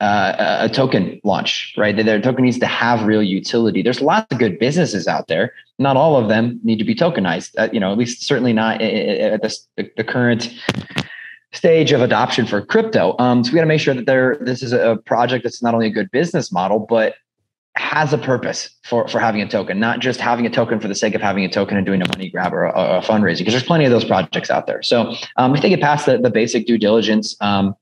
uh, 0.00 0.58
a 0.60 0.68
token 0.68 1.20
launch, 1.24 1.74
right? 1.76 1.96
Their 1.96 2.20
token 2.20 2.44
needs 2.44 2.58
to 2.60 2.66
have 2.66 3.06
real 3.06 3.22
utility. 3.22 3.82
There's 3.82 4.00
lots 4.00 4.26
of 4.30 4.38
good 4.38 4.58
businesses 4.58 5.08
out 5.08 5.26
there. 5.26 5.52
Not 5.78 5.96
all 5.96 6.16
of 6.16 6.28
them 6.28 6.60
need 6.62 6.78
to 6.78 6.84
be 6.84 6.94
tokenized. 6.94 7.54
Uh, 7.58 7.68
you 7.72 7.80
know, 7.80 7.90
at 7.90 7.98
least 7.98 8.22
certainly 8.22 8.52
not 8.52 8.80
at 8.80 9.42
the, 9.42 9.90
the 9.96 10.04
current 10.04 10.54
stage 11.52 11.92
of 11.92 12.00
adoption 12.02 12.46
for 12.46 12.60
crypto. 12.64 13.16
Um, 13.18 13.42
so 13.42 13.50
we 13.50 13.56
got 13.56 13.62
to 13.62 13.66
make 13.66 13.80
sure 13.80 13.94
that 13.94 14.06
there 14.06 14.36
this 14.40 14.62
is 14.62 14.72
a 14.72 14.98
project 15.04 15.44
that's 15.44 15.62
not 15.62 15.74
only 15.74 15.86
a 15.86 15.90
good 15.90 16.10
business 16.10 16.52
model, 16.52 16.78
but 16.78 17.14
has 17.76 18.12
a 18.12 18.18
purpose 18.18 18.70
for, 18.84 19.06
for 19.08 19.20
having 19.20 19.40
a 19.40 19.48
token, 19.48 19.78
not 19.78 20.00
just 20.00 20.20
having 20.20 20.44
a 20.46 20.50
token 20.50 20.80
for 20.80 20.88
the 20.88 20.94
sake 20.94 21.14
of 21.14 21.22
having 21.22 21.44
a 21.44 21.48
token 21.48 21.76
and 21.76 21.86
doing 21.86 22.02
a 22.02 22.08
money 22.08 22.28
grab 22.28 22.52
or 22.52 22.64
a, 22.64 22.98
a 22.98 23.00
fundraising, 23.00 23.38
because 23.38 23.54
there's 23.54 23.64
plenty 23.64 23.84
of 23.84 23.90
those 23.90 24.04
projects 24.04 24.50
out 24.50 24.66
there. 24.66 24.82
So 24.82 25.14
um, 25.36 25.54
if 25.54 25.62
they 25.62 25.68
get 25.68 25.80
past 25.80 26.06
the, 26.06 26.18
the 26.18 26.30
basic 26.30 26.66
due 26.66 26.76
diligence, 26.76 27.36
um, 27.40 27.74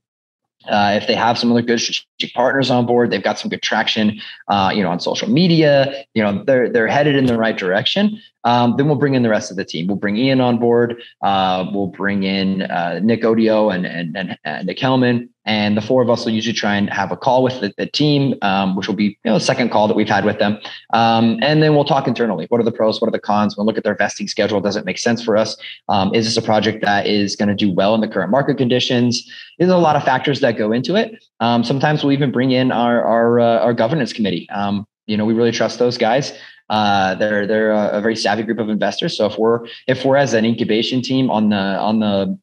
Uh, 0.68 0.98
if 1.00 1.06
they 1.06 1.14
have 1.14 1.38
some 1.38 1.50
other 1.52 1.62
good 1.62 1.80
strategic 1.80 2.34
partners 2.34 2.70
on 2.70 2.86
board, 2.86 3.10
they've 3.10 3.22
got 3.22 3.38
some 3.38 3.48
good 3.48 3.62
traction, 3.62 4.20
uh, 4.48 4.70
you 4.74 4.82
know, 4.82 4.90
on 4.90 5.00
social 5.00 5.28
media. 5.28 6.04
You 6.14 6.22
know, 6.22 6.44
they're 6.44 6.68
they're 6.68 6.88
headed 6.88 7.16
in 7.16 7.26
the 7.26 7.38
right 7.38 7.56
direction. 7.56 8.20
Um, 8.46 8.76
then 8.76 8.86
we'll 8.86 8.96
bring 8.96 9.14
in 9.14 9.24
the 9.24 9.28
rest 9.28 9.50
of 9.50 9.56
the 9.56 9.64
team. 9.64 9.88
We'll 9.88 9.96
bring 9.96 10.16
Ian 10.16 10.40
on 10.40 10.58
board. 10.58 11.02
Uh, 11.20 11.66
we'll 11.72 11.88
bring 11.88 12.22
in 12.22 12.62
uh, 12.62 13.00
Nick 13.02 13.22
Odio 13.22 13.74
and 13.74 13.84
and, 13.84 14.16
and, 14.16 14.38
and 14.44 14.66
Nick 14.66 14.78
Hellman, 14.78 15.28
and 15.44 15.76
the 15.76 15.80
four 15.80 16.00
of 16.00 16.08
us 16.08 16.24
will 16.24 16.32
usually 16.32 16.52
try 16.52 16.76
and 16.76 16.88
have 16.88 17.10
a 17.10 17.16
call 17.16 17.42
with 17.42 17.60
the, 17.60 17.74
the 17.76 17.86
team, 17.86 18.34
um, 18.42 18.76
which 18.76 18.86
will 18.86 18.94
be 18.94 19.04
you 19.04 19.16
know 19.24 19.34
the 19.34 19.44
second 19.44 19.70
call 19.70 19.88
that 19.88 19.96
we've 19.96 20.08
had 20.08 20.24
with 20.24 20.38
them, 20.38 20.58
um, 20.92 21.40
and 21.42 21.60
then 21.60 21.74
we'll 21.74 21.84
talk 21.84 22.06
internally. 22.06 22.46
What 22.48 22.60
are 22.60 22.64
the 22.64 22.70
pros? 22.70 23.00
What 23.00 23.08
are 23.08 23.10
the 23.10 23.18
cons? 23.18 23.56
We'll 23.56 23.66
look 23.66 23.78
at 23.78 23.82
their 23.82 23.96
vesting 23.96 24.28
schedule. 24.28 24.60
Does 24.60 24.76
it 24.76 24.84
make 24.84 24.98
sense 24.98 25.20
for 25.24 25.36
us? 25.36 25.56
Um, 25.88 26.14
is 26.14 26.24
this 26.24 26.36
a 26.36 26.42
project 26.42 26.84
that 26.84 27.08
is 27.08 27.34
going 27.34 27.48
to 27.48 27.54
do 27.54 27.72
well 27.72 27.96
in 27.96 28.00
the 28.00 28.08
current 28.08 28.30
market 28.30 28.58
conditions? 28.58 29.28
There's 29.58 29.72
a 29.72 29.76
lot 29.76 29.96
of 29.96 30.04
factors 30.04 30.38
that 30.40 30.56
go 30.56 30.70
into 30.70 30.94
it. 30.94 31.24
Um, 31.40 31.64
sometimes 31.64 32.04
we'll 32.04 32.12
even 32.12 32.30
bring 32.30 32.52
in 32.52 32.70
our 32.70 33.04
our, 33.04 33.40
uh, 33.40 33.58
our 33.58 33.74
governance 33.74 34.12
committee. 34.12 34.48
Um, 34.50 34.86
you 35.06 35.16
know, 35.16 35.24
we 35.24 35.34
really 35.34 35.52
trust 35.52 35.78
those 35.78 35.98
guys. 35.98 36.32
Uh, 36.68 37.14
they're 37.14 37.46
they're 37.46 37.70
a, 37.70 37.98
a, 37.98 38.00
very 38.00 38.16
savvy 38.16 38.42
group 38.42 38.58
of 38.58 38.68
investors. 38.68 39.16
So 39.16 39.26
if 39.26 39.38
we're 39.38 39.66
if 39.86 40.04
we're 40.04 40.16
as 40.16 40.34
an 40.34 40.44
incubation 40.44 41.00
team 41.00 41.30
on 41.30 41.50
the 41.50 41.56
on 41.56 42.00
the 42.00 42.38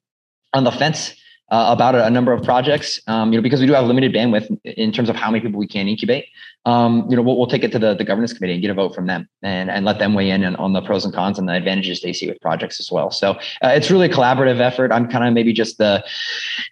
on 0.53 0.63
the 0.63 0.72
fence 0.72 1.13
uh, 1.54 1.72
about 1.72 1.94
a, 1.94 2.04
a, 2.04 2.10
number 2.10 2.34
of 2.34 2.42
projects, 2.42 3.00
um, 3.06 3.32
you 3.32 3.38
know, 3.38 3.44
because 3.44 3.62
we 3.62 3.68
do 3.68 3.74
have 3.74 3.86
limited 3.86 4.12
bandwidth 4.12 4.50
in 4.64 4.92
terms 4.92 5.08
of 5.08 5.16
how 5.16 5.30
many 5.30 5.40
people 5.40 5.60
we 5.60 5.68
can 5.68 5.88
incubate. 5.88 6.26
Um, 6.66 7.06
you 7.10 7.16
know, 7.16 7.22
we'll, 7.22 7.38
we'll, 7.38 7.46
take 7.46 7.64
it 7.64 7.72
to 7.74 7.80
the, 7.80 7.94
the 7.94 8.04
governance 8.04 8.34
committee 8.34 8.54
and 8.54 8.62
get 8.62 8.72
a 8.72 8.74
vote 8.74 8.96
from 8.96 9.06
them 9.06 9.30
and, 9.44 9.70
and 9.70 9.86
let 9.86 10.00
them 10.00 10.16
weigh 10.16 10.32
in 10.32 10.44
on, 10.46 10.56
on 10.56 10.74
the 10.74 10.82
pros 10.82 11.06
and 11.06 11.14
cons 11.14 11.38
and 11.38 11.48
the 11.48 11.54
advantages 11.54 12.02
they 12.02 12.12
see 12.12 12.28
with 12.28 12.42
projects 12.42 12.80
as 12.80 12.92
well. 12.92 13.12
So 13.12 13.34
uh, 13.62 13.68
it's 13.68 13.92
really 13.92 14.08
a 14.08 14.10
collaborative 14.10 14.62
effort. 14.62 14.92
I'm 14.92 15.08
kind 15.08 15.28
of 15.28 15.34
maybe 15.36 15.54
just 15.54 15.78
the 15.78 16.04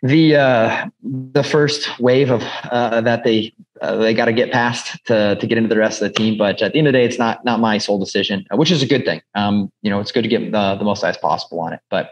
the 0.02 0.38
uh, 0.38 0.88
the 1.04 1.44
first 1.44 2.00
wave 2.00 2.32
of 2.32 2.42
uh, 2.72 3.02
that 3.02 3.24
they 3.24 3.54
uh, 3.82 3.98
they 3.98 4.16
got 4.16 4.26
to 4.26 4.34
get 4.34 4.52
past 4.52 4.98
to 5.06 5.36
to 5.36 5.46
get 5.46 5.60
into 5.60 5.70
the 5.70 5.78
rest 5.78 6.02
of 6.02 6.12
the 6.12 6.14
team. 6.18 6.40
But 6.40 6.60
at 6.62 6.72
the 6.72 6.80
end 6.80 6.88
of 6.88 6.94
the 6.94 7.00
day, 7.00 7.06
it's 7.06 7.20
not 7.20 7.46
not 7.46 7.60
my 7.60 7.78
sole 7.78 8.00
decision, 8.00 8.46
which 8.54 8.72
is 8.72 8.82
a 8.82 8.88
good 8.88 9.06
thing. 9.06 9.22
Um, 9.36 9.72
you 9.84 9.92
know, 9.92 10.00
it's 10.00 10.12
good 10.12 10.24
to 10.24 10.30
get 10.30 10.52
the, 10.52 10.76
the 10.76 10.86
most 10.86 11.04
eyes 11.04 11.18
possible 11.18 11.60
on 11.60 11.74
it, 11.74 11.82
but 11.92 12.12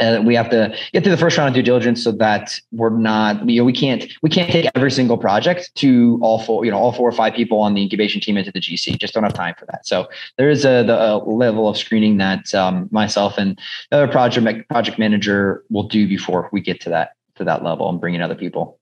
uh, 0.00 0.22
we 0.24 0.34
have 0.34 0.50
to 0.50 0.74
get 0.92 1.02
through 1.02 1.12
the 1.12 1.18
first 1.18 1.36
round 1.36 1.48
of 1.48 1.54
due 1.54 1.62
diligence 1.62 2.02
so 2.04 2.12
that 2.12 2.60
we're 2.72 2.90
not 2.90 3.48
you 3.48 3.60
know 3.60 3.64
we 3.64 3.72
can't 3.72 4.04
we 4.22 4.30
can't 4.30 4.50
take 4.50 4.70
every 4.74 4.90
single 4.90 5.18
project 5.18 5.74
to 5.74 6.18
all 6.22 6.42
four 6.42 6.64
you 6.64 6.70
know 6.70 6.78
all 6.78 6.92
four 6.92 7.08
or 7.08 7.12
five 7.12 7.34
people 7.34 7.60
on 7.60 7.74
the 7.74 7.82
incubation 7.82 8.20
team 8.20 8.36
into 8.36 8.52
the 8.52 8.60
gc 8.60 8.98
just 8.98 9.14
don't 9.14 9.24
have 9.24 9.34
time 9.34 9.54
for 9.58 9.66
that. 9.66 9.86
So 9.86 10.08
there 10.36 10.50
is 10.50 10.64
a 10.64 10.82
the 10.84 10.98
a 10.98 11.16
level 11.18 11.68
of 11.68 11.76
screening 11.76 12.18
that 12.18 12.54
um, 12.54 12.88
myself 12.90 13.38
and 13.38 13.58
the 13.90 13.98
other 13.98 14.12
project 14.12 14.68
project 14.68 14.98
manager 14.98 15.64
will 15.70 15.88
do 15.88 16.08
before 16.08 16.48
we 16.52 16.60
get 16.60 16.80
to 16.82 16.90
that 16.90 17.12
to 17.36 17.44
that 17.44 17.62
level 17.62 17.88
and 17.88 18.00
bring 18.00 18.14
in 18.14 18.22
other 18.22 18.34
people 18.34 18.77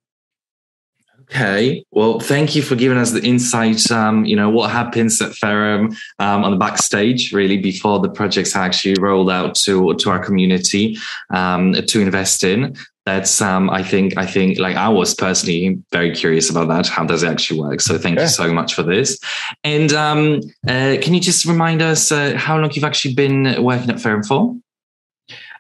Okay. 1.31 1.85
Well, 1.91 2.21
thank 2.21 2.55
you 2.55 2.63
for 2.63 2.77
giving 2.77 2.99
us 2.99 3.11
the 3.11 3.23
insight. 3.23 3.91
Um, 3.91 4.25
you 4.25 4.37
know 4.37 4.49
what 4.49 4.71
happens 4.71 5.21
at 5.21 5.35
Ferrum 5.35 5.97
um, 6.21 6.45
on 6.45 6.53
the 6.53 6.57
backstage, 6.57 7.33
really, 7.33 7.57
before 7.57 7.99
the 7.99 8.09
projects 8.09 8.55
are 8.55 8.65
actually 8.65 8.95
rolled 9.01 9.31
out 9.31 9.57
to 9.57 9.95
to 9.95 10.11
our 10.11 10.25
community 10.25 10.97
um, 11.31 11.73
to 11.73 12.01
invest 12.01 12.45
in. 12.45 12.77
That's 13.07 13.41
um, 13.41 13.71
I 13.71 13.83
think 13.83 14.17
I 14.17 14.25
think 14.25 14.59
like 14.59 14.77
I 14.77 14.89
was 14.89 15.15
personally 15.15 15.83
very 15.91 16.15
curious 16.15 16.49
about 16.49 16.69
that. 16.69 16.87
How 16.87 17.05
does 17.05 17.25
it 17.25 17.29
actually 17.29 17.61
work? 17.61 17.81
So 17.81 17.99
thank 17.99 18.21
you 18.21 18.29
so 18.29 18.53
much 18.53 18.75
for 18.75 18.85
this. 18.85 19.19
And 19.65 19.93
um, 19.93 20.41
uh, 20.69 20.97
can 21.03 21.13
you 21.13 21.21
just 21.21 21.45
remind 21.45 21.83
us 21.83 22.13
uh, 22.13 22.35
how 22.37 22.57
long 22.59 22.71
you've 22.73 22.85
actually 22.85 23.15
been 23.15 23.63
working 23.63 23.91
at 23.91 24.01
Ferrum 24.01 24.23
for? 24.23 24.57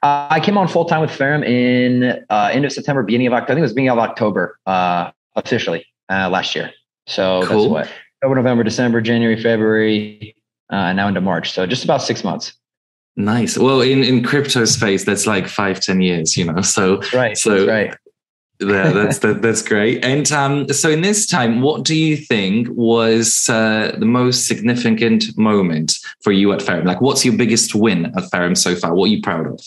Uh, 0.02 0.28
I 0.30 0.40
came 0.40 0.58
on 0.58 0.68
full 0.68 0.84
time 0.84 1.00
with 1.00 1.10
Ferrum 1.10 1.42
in 1.42 2.24
uh, 2.30 2.50
end 2.52 2.64
of 2.64 2.72
September, 2.72 3.02
beginning 3.02 3.28
of 3.28 3.32
October. 3.32 3.52
I 3.52 3.54
think 3.54 3.58
it 3.58 3.62
was 3.62 3.72
beginning 3.72 3.90
of 3.90 3.98
October 3.98 4.58
uh, 4.66 5.10
officially 5.36 5.86
uh, 6.10 6.28
last 6.28 6.54
year. 6.54 6.72
So 7.06 7.42
cool. 7.44 7.70
that's 7.70 7.88
what 7.88 7.92
October, 8.22 8.34
November, 8.36 8.64
December, 8.64 9.00
January, 9.00 9.40
February, 9.40 10.34
uh, 10.70 10.92
now 10.92 11.08
into 11.08 11.20
March. 11.20 11.52
So 11.52 11.66
just 11.66 11.84
about 11.84 12.02
six 12.02 12.24
months. 12.24 12.54
Nice. 13.16 13.56
Well, 13.56 13.80
in 13.80 14.04
in 14.04 14.22
crypto 14.22 14.64
space, 14.66 15.04
that's 15.04 15.26
like 15.26 15.48
five, 15.48 15.80
ten 15.80 16.00
years, 16.00 16.36
you 16.36 16.44
know. 16.44 16.60
So 16.62 17.00
right. 17.14 17.36
So 17.36 17.64
that's 17.64 17.68
right. 17.68 17.96
yeah, 18.60 18.92
that's 18.92 19.20
that, 19.20 19.40
that's 19.40 19.62
great. 19.62 20.04
And 20.04 20.30
um, 20.32 20.68
so, 20.68 20.90
in 20.90 21.00
this 21.00 21.26
time, 21.26 21.62
what 21.62 21.84
do 21.84 21.94
you 21.94 22.16
think 22.16 22.68
was 22.72 23.48
uh, 23.48 23.96
the 23.98 24.06
most 24.06 24.46
significant 24.46 25.36
moment 25.38 25.98
for 26.22 26.32
you 26.32 26.52
at 26.52 26.60
Ferrum? 26.60 26.84
Like, 26.84 27.00
what's 27.00 27.24
your 27.24 27.36
biggest 27.36 27.74
win 27.74 28.12
at 28.16 28.30
Ferrum 28.30 28.54
so 28.54 28.74
far? 28.74 28.94
What 28.94 29.06
are 29.06 29.12
you 29.12 29.22
proud 29.22 29.46
of? 29.46 29.60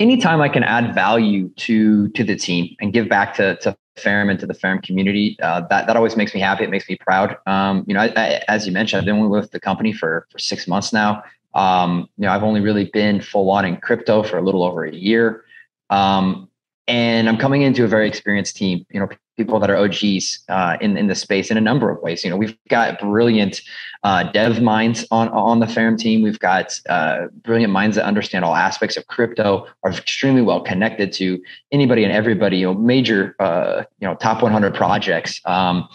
Anytime 0.00 0.40
I 0.40 0.48
can 0.48 0.64
add 0.64 0.94
value 0.94 1.48
to 1.56 2.08
to 2.08 2.24
the 2.24 2.36
team 2.36 2.74
and 2.80 2.92
give 2.92 3.08
back 3.08 3.34
to 3.34 3.56
to 3.56 3.76
Ferrum 3.96 4.28
and 4.28 4.38
to 4.40 4.46
the 4.46 4.54
Ferrum 4.54 4.80
community. 4.80 5.36
Uh, 5.42 5.60
that 5.68 5.86
that 5.86 5.96
always 5.96 6.16
makes 6.16 6.34
me 6.34 6.40
happy. 6.40 6.64
It 6.64 6.70
makes 6.70 6.88
me 6.88 6.96
proud. 6.96 7.36
Um, 7.46 7.84
you 7.86 7.94
know, 7.94 8.00
I, 8.00 8.12
I, 8.16 8.42
as 8.48 8.66
you 8.66 8.72
mentioned, 8.72 9.00
I've 9.00 9.06
been 9.06 9.28
with 9.28 9.50
the 9.50 9.60
company 9.60 9.92
for 9.92 10.26
for 10.30 10.38
six 10.38 10.66
months 10.66 10.92
now. 10.92 11.22
Um, 11.54 12.08
you 12.16 12.26
know, 12.26 12.32
I've 12.32 12.42
only 12.42 12.60
really 12.60 12.90
been 12.92 13.20
full 13.20 13.50
on 13.50 13.64
in 13.64 13.76
crypto 13.76 14.22
for 14.22 14.38
a 14.38 14.42
little 14.42 14.64
over 14.64 14.84
a 14.84 14.92
year, 14.92 15.44
um, 15.90 16.48
and 16.88 17.28
I'm 17.28 17.36
coming 17.36 17.62
into 17.62 17.84
a 17.84 17.88
very 17.88 18.08
experienced 18.08 18.56
team. 18.56 18.84
You 18.90 19.00
know, 19.00 19.08
people 19.36 19.58
that 19.60 19.70
are 19.70 19.76
OGs 19.76 20.40
uh, 20.48 20.76
in 20.80 20.96
in 20.96 21.06
the 21.06 21.14
space 21.14 21.50
in 21.50 21.56
a 21.56 21.60
number 21.60 21.90
of 21.90 22.00
ways. 22.02 22.24
You 22.24 22.30
know, 22.30 22.36
we've 22.36 22.56
got 22.68 23.00
brilliant 23.00 23.60
uh, 24.02 24.24
dev 24.24 24.60
minds 24.62 25.06
on 25.10 25.28
on 25.30 25.60
the 25.60 25.66
Ferrum 25.66 25.96
team. 25.96 26.22
We've 26.22 26.38
got 26.38 26.78
uh, 26.88 27.28
brilliant 27.42 27.72
minds 27.72 27.96
that 27.96 28.04
understand 28.04 28.44
all 28.44 28.54
aspects 28.54 28.96
of 28.96 29.06
crypto, 29.06 29.66
are 29.82 29.90
extremely 29.90 30.42
well 30.42 30.60
connected 30.60 31.12
to 31.14 31.42
anybody 31.72 32.04
and 32.04 32.12
everybody. 32.12 32.58
You 32.58 32.66
know, 32.66 32.74
major 32.74 33.34
uh, 33.40 33.84
you 33.98 34.06
know 34.06 34.14
top 34.14 34.42
100 34.42 34.74
projects, 34.74 35.40
um, 35.46 35.88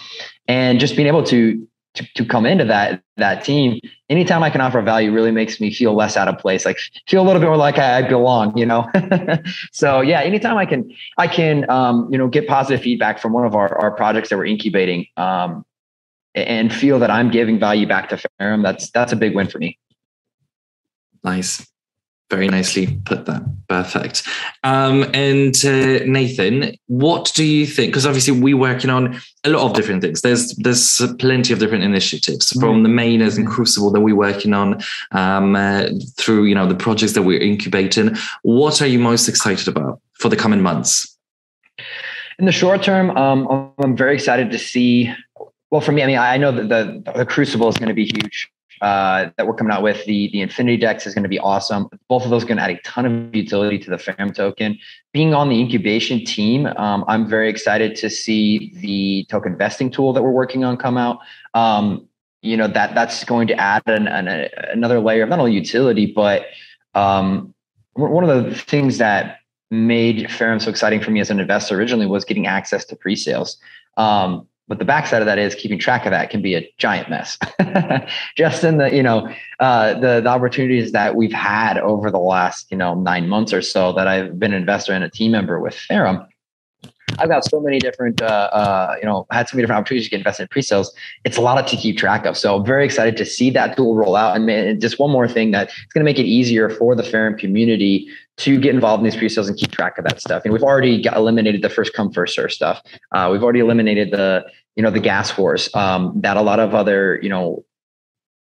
and 0.48 0.80
just 0.80 0.96
being 0.96 1.08
able 1.08 1.24
to 1.24 1.68
to, 2.00 2.14
to 2.16 2.26
come 2.26 2.46
into 2.46 2.66
that 2.66 3.02
that 3.18 3.44
team 3.44 3.80
anytime 4.10 4.42
i 4.42 4.50
can 4.50 4.62
offer 4.62 4.82
value 4.82 5.12
really 5.12 5.32
makes 5.32 5.60
me 5.60 5.74
feel 5.74 5.94
less 5.94 6.16
out 6.16 6.28
of 6.28 6.38
place 6.38 6.66
like 6.66 6.78
feel 7.08 7.22
a 7.22 7.26
little 7.26 7.40
bit 7.40 7.48
more 7.48 7.58
like 7.58 7.78
i, 7.78 8.02
belong 8.08 8.58
you 8.58 8.66
know? 8.66 8.88
So 9.72 10.02
yeah 10.02 10.22
anytime 10.22 10.58
i 10.58 10.66
can 10.66 10.92
i 11.18 11.28
can 11.28 11.70
um, 11.70 12.08
you 12.12 12.18
know 12.18 12.28
get 12.28 12.48
positive 12.48 12.82
feedback 12.82 13.20
from 13.20 13.34
one 13.34 13.46
of 13.46 13.56
our, 13.56 13.78
our 13.80 13.92
projects 13.92 14.30
that 14.30 14.38
we're 14.38 14.46
incubating 14.46 15.08
um, 15.18 15.66
and 16.34 16.74
feel 16.74 17.00
that 17.00 17.12
i'm 17.12 17.30
giving 17.30 17.60
value 17.60 17.88
back 17.88 18.10
to 18.10 18.18
ferrum 18.40 18.64
that's 18.64 18.90
that's 18.92 19.12
a 19.12 19.16
big 19.16 19.36
win 19.36 19.48
for 19.48 19.60
me. 19.60 19.78
Nice 21.24 21.70
very 22.30 22.48
nicely 22.48 23.00
put 23.06 23.26
that. 23.26 23.42
Perfect. 23.68 24.24
Um, 24.64 25.10
and 25.14 25.56
uh, 25.66 26.06
Nathan, 26.06 26.76
what 26.88 27.32
do 27.34 27.44
you 27.44 27.66
think? 27.66 27.92
Because 27.92 28.06
obviously 28.06 28.40
we're 28.40 28.58
working 28.58 28.90
on 28.90 29.20
a 29.44 29.50
lot 29.50 29.64
of 29.64 29.76
different 29.76 30.02
things. 30.02 30.22
There's 30.22 30.56
there's 30.56 31.02
plenty 31.18 31.54
of 31.54 31.60
different 31.60 31.84
initiatives 31.84 32.50
mm-hmm. 32.50 32.60
from 32.60 32.84
the 32.84 32.90
mainnet 32.90 33.38
and 33.38 33.48
Crucible 33.48 33.92
that 33.92 34.02
we're 34.02 34.16
working 34.16 34.54
on 34.54 34.82
um, 35.12 35.56
uh, 35.56 35.88
through 36.18 36.46
you 36.46 36.56
know 36.56 36.68
the 36.68 36.76
projects 36.76 37.14
that 37.14 37.24
we're 37.24 37.42
incubating. 37.42 38.16
What 38.44 38.82
are 38.82 38.88
you 38.88 39.00
most 39.00 39.28
excited 39.28 39.68
about 39.68 40.02
for 40.14 40.30
the 40.30 40.38
coming 40.38 40.62
months? 40.62 41.18
In 42.38 42.46
the 42.46 42.52
short 42.52 42.84
term, 42.84 43.12
um, 43.18 43.74
I'm 43.80 43.98
very 43.98 44.14
excited 44.14 44.52
to 44.52 44.60
see. 44.60 45.14
Well, 45.72 45.82
for 45.82 45.92
me, 45.92 46.02
I 46.02 46.08
mean, 46.08 46.18
I 46.18 46.38
know 46.38 46.52
that 46.52 46.70
the, 46.70 47.14
the 47.16 47.26
Crucible 47.26 47.70
is 47.70 47.78
going 47.78 47.90
to 47.90 47.94
be 47.94 48.06
huge 48.06 48.50
uh, 48.82 49.30
that 49.38 49.46
we're 49.48 49.54
coming 49.54 49.72
out 49.72 49.84
with. 49.84 50.06
The 50.06 50.30
the 50.32 50.42
Infinity 50.42 50.78
Dex 50.78 51.06
is 51.08 51.14
going 51.14 51.24
to 51.24 51.30
be 51.30 51.40
awesome. 51.40 51.90
Both 52.08 52.24
of 52.24 52.30
those 52.30 52.44
are 52.44 52.48
going 52.48 52.58
to 52.58 52.64
add 52.64 52.72
a 52.72 52.82
ton 52.82 53.06
of 53.06 53.36
utility 53.36 53.80
to 53.80 53.90
the 53.90 53.98
Ferrum 53.98 54.32
token. 54.34 54.78
Being 55.14 55.34
on 55.34 55.50
the 55.50 55.60
incubation 55.60 56.24
team, 56.26 56.66
um, 56.66 57.04
I'm 57.08 57.28
very 57.28 57.50
excited 57.50 57.96
to 57.98 58.10
see 58.10 58.74
the 58.76 59.26
token 59.30 59.58
vesting 59.58 59.92
tool 59.92 60.14
that 60.14 60.24
we're 60.24 60.32
working 60.32 60.64
on 60.64 60.78
come 60.78 60.98
out. 60.98 61.20
Um, 61.54 62.08
you 62.42 62.56
know 62.56 62.68
that 62.68 62.96
that's 62.96 63.24
going 63.26 63.48
to 63.48 63.56
add 63.56 63.84
an, 63.88 64.08
an, 64.08 64.50
another 64.72 65.00
layer 65.00 65.24
of 65.24 65.30
not 65.30 65.40
only 65.40 65.54
utility, 65.54 66.06
but 66.06 66.46
um, 66.96 67.54
one 67.94 68.28
of 68.28 68.44
the 68.44 68.56
things 68.56 68.98
that 68.98 69.40
made 69.72 70.32
Ferrum 70.32 70.60
so 70.60 70.70
exciting 70.70 71.02
for 71.02 71.12
me 71.12 71.20
as 71.20 71.30
an 71.30 71.40
investor 71.40 71.78
originally 71.78 72.06
was 72.06 72.26
getting 72.26 72.48
access 72.48 72.86
to 72.86 72.96
pre-sales. 72.96 73.58
Um, 73.98 74.48
but 74.70 74.78
the 74.78 74.86
backside 74.86 75.22
of 75.22 75.26
that 75.26 75.40
is 75.40 75.56
keeping 75.56 75.80
track 75.80 76.06
of 76.06 76.12
that 76.12 76.30
can 76.30 76.44
be 76.44 76.56
a 76.56 76.72
giant 76.78 77.10
mess. 77.10 77.40
Just 78.38 78.64
in 78.64 78.78
the, 78.78 78.96
you 78.96 79.02
know, 79.02 79.28
uh, 79.60 79.96
the, 79.96 80.22
the 80.22 80.30
opportunities 80.30 80.92
that 80.92 81.16
we've 81.16 81.34
had 81.34 81.80
over 81.80 82.12
the 82.12 82.20
last, 82.20 82.72
you 82.72 82.78
know, 82.78 82.94
nine 82.94 83.28
months 83.28 83.52
or 83.52 83.64
so 83.64 83.92
that 83.94 84.08
I've 84.08 84.38
been 84.38 84.54
an 84.54 84.62
investor 84.62 84.94
and 84.94 85.04
a 85.04 85.10
team 85.10 85.32
member 85.32 85.60
with 85.60 85.74
Ferrum, 85.74 86.26
I've 87.20 87.30
got 87.30 87.46
so 87.46 87.60
many 87.60 87.80
different, 87.80 88.22
uh, 88.22 88.50
uh, 88.52 88.96
you 89.00 89.06
know, 89.06 89.28
had 89.32 89.50
so 89.50 89.56
many 89.56 89.64
different 89.64 89.80
opportunities 89.80 90.08
to 90.08 90.12
get 90.12 90.18
invested 90.18 90.44
in 90.44 90.50
pre-sales. 90.50 90.94
It's 91.26 91.38
a 91.38 91.42
lot 91.42 91.68
to 91.68 91.76
keep 91.76 91.98
track 91.98 92.26
of. 92.26 92.38
So 92.38 92.58
I'm 92.58 92.66
very 92.66 92.86
excited 92.86 93.18
to 93.18 93.26
see 93.26 93.50
that 93.52 93.76
tool 93.76 93.96
roll 93.96 94.16
out. 94.16 94.36
And 94.36 94.82
just 94.82 95.00
one 95.00 95.12
more 95.12 95.28
thing 95.28 95.52
that 95.52 95.70
it's 95.70 95.94
going 95.94 96.02
to 96.02 96.06
make 96.06 96.20
it 96.20 96.26
easier 96.26 96.70
for 96.70 96.96
the 96.96 97.04
Ferrum 97.04 97.38
community 97.38 98.08
to 98.38 98.60
get 98.60 98.74
involved 98.74 99.02
in 99.02 99.06
these 99.06 99.18
pre-sales 99.18 99.50
and 99.50 99.58
keep 99.58 99.72
track 99.72 99.98
of 99.98 100.06
that 100.06 100.22
stuff. 100.22 100.44
And 100.46 100.54
we've 100.54 100.64
already 100.64 101.02
got 101.02 101.18
eliminated 101.18 101.62
the 101.62 101.70
first 101.70 101.94
come 101.94 102.12
first 102.12 102.36
serve 102.36 102.52
stuff. 102.52 102.82
Uh, 103.12 103.30
we've 103.32 103.44
already 103.44 103.60
eliminated 103.60 104.12
the, 104.12 104.46
you 104.76 104.84
know, 104.84 104.92
the 104.92 105.00
gas 105.00 105.38
wars 105.38 105.70
um, 105.76 106.14
that 106.22 106.38
a 106.38 106.42
lot 106.42 106.60
of 106.60 106.74
other, 106.74 107.20
you 107.22 107.30
know, 107.30 107.66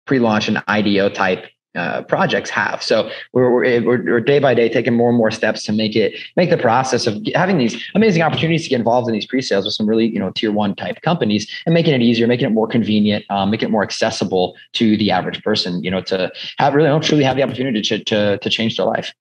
pre-launch 0.06 0.48
and 0.48 0.62
IDO 0.66 1.08
type 1.10 1.46
uh, 1.74 2.02
projects 2.02 2.50
have. 2.50 2.82
So 2.82 3.10
we're, 3.32 3.50
we're, 3.50 3.82
we're, 3.84 4.20
day 4.20 4.40
by 4.40 4.54
day 4.54 4.68
taking 4.68 4.94
more 4.94 5.08
and 5.08 5.16
more 5.16 5.30
steps 5.30 5.62
to 5.64 5.72
make 5.72 5.94
it 5.94 6.18
make 6.36 6.50
the 6.50 6.56
process 6.56 7.06
of 7.06 7.22
having 7.34 7.58
these 7.58 7.80
amazing 7.94 8.22
opportunities 8.22 8.64
to 8.64 8.70
get 8.70 8.78
involved 8.78 9.06
in 9.06 9.14
these 9.14 9.26
pre-sales 9.26 9.64
with 9.64 9.74
some 9.74 9.88
really 9.88 10.06
you 10.06 10.18
know 10.18 10.30
tier 10.30 10.50
one 10.50 10.74
type 10.74 11.00
companies 11.02 11.48
and 11.66 11.72
making 11.72 11.94
it 11.94 12.02
easier, 12.02 12.26
making 12.26 12.46
it 12.46 12.52
more 12.52 12.66
convenient, 12.66 13.24
um, 13.30 13.50
making 13.50 13.68
it 13.68 13.72
more 13.72 13.84
accessible 13.84 14.56
to 14.72 14.96
the 14.96 15.10
average 15.10 15.42
person. 15.42 15.82
You 15.84 15.92
know, 15.92 16.00
to 16.02 16.32
have 16.58 16.74
really 16.74 16.88
don't 16.88 17.04
truly 17.04 17.24
have 17.24 17.36
the 17.36 17.42
opportunity 17.42 17.80
to 17.82 18.04
to 18.04 18.38
to 18.38 18.50
change 18.50 18.76
their 18.76 18.86
life 18.86 19.12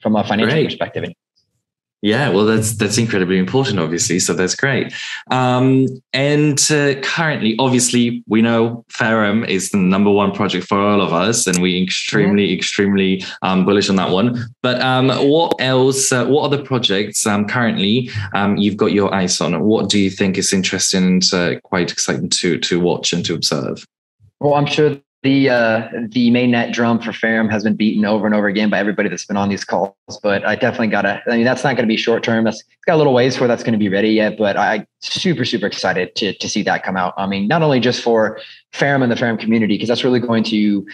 from 0.00 0.16
a 0.16 0.24
financial 0.24 0.54
Great. 0.54 0.66
perspective. 0.66 1.04
Yeah, 2.04 2.28
well, 2.28 2.44
that's 2.44 2.76
that's 2.76 2.98
incredibly 2.98 3.38
important, 3.38 3.80
obviously. 3.80 4.18
So 4.18 4.34
that's 4.34 4.54
great. 4.54 4.92
Um, 5.30 5.86
and 6.12 6.60
uh, 6.70 7.00
currently, 7.00 7.56
obviously, 7.58 8.22
we 8.28 8.42
know 8.42 8.84
Ferrum 8.90 9.42
is 9.44 9.70
the 9.70 9.78
number 9.78 10.10
one 10.10 10.30
project 10.30 10.66
for 10.66 10.78
all 10.78 11.00
of 11.00 11.14
us, 11.14 11.46
and 11.46 11.62
we're 11.62 11.82
extremely, 11.82 12.48
mm-hmm. 12.48 12.58
extremely 12.58 13.24
um, 13.40 13.64
bullish 13.64 13.88
on 13.88 13.96
that 13.96 14.10
one. 14.10 14.38
But 14.60 14.82
um, 14.82 15.08
what 15.08 15.54
else? 15.60 16.12
Uh, 16.12 16.26
what 16.26 16.42
other 16.42 16.62
projects 16.62 17.26
um, 17.26 17.48
currently 17.48 18.10
um, 18.34 18.58
you've 18.58 18.76
got 18.76 18.92
your 18.92 19.14
eyes 19.14 19.40
on? 19.40 19.58
What 19.64 19.88
do 19.88 19.98
you 19.98 20.10
think 20.10 20.36
is 20.36 20.52
interesting 20.52 21.04
and 21.04 21.24
uh, 21.32 21.58
quite 21.60 21.90
exciting 21.90 22.28
to 22.28 22.58
to 22.58 22.80
watch 22.80 23.14
and 23.14 23.24
to 23.24 23.32
observe? 23.32 23.82
Well, 24.40 24.56
I'm 24.56 24.66
sure 24.66 25.00
the 25.24 25.48
uh, 25.48 25.88
the 26.08 26.30
mainnet 26.30 26.72
drum 26.72 27.00
for 27.00 27.10
Ferrum 27.10 27.48
has 27.48 27.64
been 27.64 27.74
beaten 27.74 28.04
over 28.04 28.26
and 28.26 28.34
over 28.34 28.46
again 28.46 28.68
by 28.68 28.78
everybody 28.78 29.08
that's 29.08 29.24
been 29.24 29.38
on 29.38 29.48
these 29.48 29.64
calls. 29.64 29.94
But 30.22 30.46
I 30.46 30.54
definitely 30.54 30.88
gotta. 30.88 31.22
I 31.26 31.36
mean, 31.36 31.44
that's 31.44 31.64
not 31.64 31.76
going 31.76 31.88
to 31.88 31.92
be 31.92 31.96
short 31.96 32.22
term. 32.22 32.46
It's 32.46 32.62
got 32.86 32.94
a 32.94 32.98
little 32.98 33.14
ways 33.14 33.34
before 33.34 33.48
that's 33.48 33.62
going 33.62 33.72
to 33.72 33.78
be 33.78 33.88
ready 33.88 34.10
yet. 34.10 34.36
But 34.36 34.58
I 34.58 34.86
super 35.00 35.46
super 35.46 35.66
excited 35.66 36.14
to 36.16 36.34
to 36.34 36.48
see 36.48 36.62
that 36.64 36.84
come 36.84 36.98
out. 36.98 37.14
I 37.16 37.26
mean, 37.26 37.48
not 37.48 37.62
only 37.62 37.80
just 37.80 38.02
for 38.02 38.38
Ferrum 38.72 39.02
and 39.02 39.10
the 39.10 39.16
Ferrum 39.16 39.38
community 39.38 39.74
because 39.74 39.88
that's 39.88 40.04
really 40.04 40.20
going 40.20 40.44
to 40.44 40.86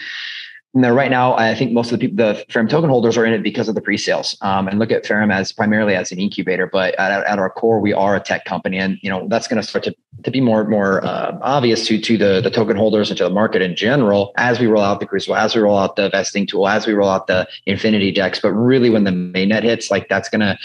now, 0.73 0.91
right 0.91 1.11
now, 1.11 1.35
I 1.35 1.53
think 1.53 1.73
most 1.73 1.91
of 1.91 1.99
the 1.99 2.07
people, 2.07 2.25
the 2.25 2.45
Ferrum 2.49 2.69
token 2.69 2.89
holders 2.89 3.17
are 3.17 3.25
in 3.25 3.33
it 3.33 3.43
because 3.43 3.67
of 3.67 3.75
the 3.75 3.81
pre-sales, 3.81 4.37
um, 4.39 4.69
and 4.69 4.79
look 4.79 4.89
at 4.89 5.05
Ferrum 5.05 5.29
as 5.29 5.51
primarily 5.51 5.95
as 5.95 6.13
an 6.13 6.19
incubator. 6.19 6.65
But 6.65 6.95
at, 6.97 7.11
at, 7.25 7.39
our 7.39 7.49
core, 7.49 7.81
we 7.81 7.91
are 7.91 8.15
a 8.15 8.21
tech 8.21 8.45
company, 8.45 8.77
and 8.77 8.97
you 9.01 9.09
know 9.09 9.27
that's 9.27 9.49
going 9.49 9.61
to 9.61 9.67
start 9.67 9.83
to 9.83 9.95
to 10.23 10.31
be 10.31 10.39
more 10.39 10.63
more 10.63 11.03
uh, 11.03 11.37
obvious 11.41 11.85
to 11.87 11.99
to 11.99 12.17
the 12.17 12.39
the 12.39 12.49
token 12.49 12.77
holders 12.77 13.09
and 13.09 13.17
to 13.17 13.25
the 13.25 13.29
market 13.29 13.61
in 13.61 13.75
general 13.75 14.31
as 14.37 14.61
we 14.61 14.67
roll 14.67 14.81
out 14.81 15.01
the 15.01 15.05
Crucible, 15.05 15.35
as 15.35 15.53
we 15.55 15.61
roll 15.61 15.77
out 15.77 15.97
the 15.97 16.09
vesting 16.09 16.47
tool, 16.47 16.69
as 16.69 16.87
we 16.87 16.93
roll 16.93 17.09
out 17.09 17.27
the 17.27 17.45
Infinity 17.65 18.13
Dex. 18.13 18.39
But 18.39 18.53
really, 18.53 18.89
when 18.89 19.03
the 19.03 19.11
mainnet 19.11 19.63
hits, 19.63 19.91
like 19.91 20.07
that's 20.07 20.29
gonna 20.29 20.57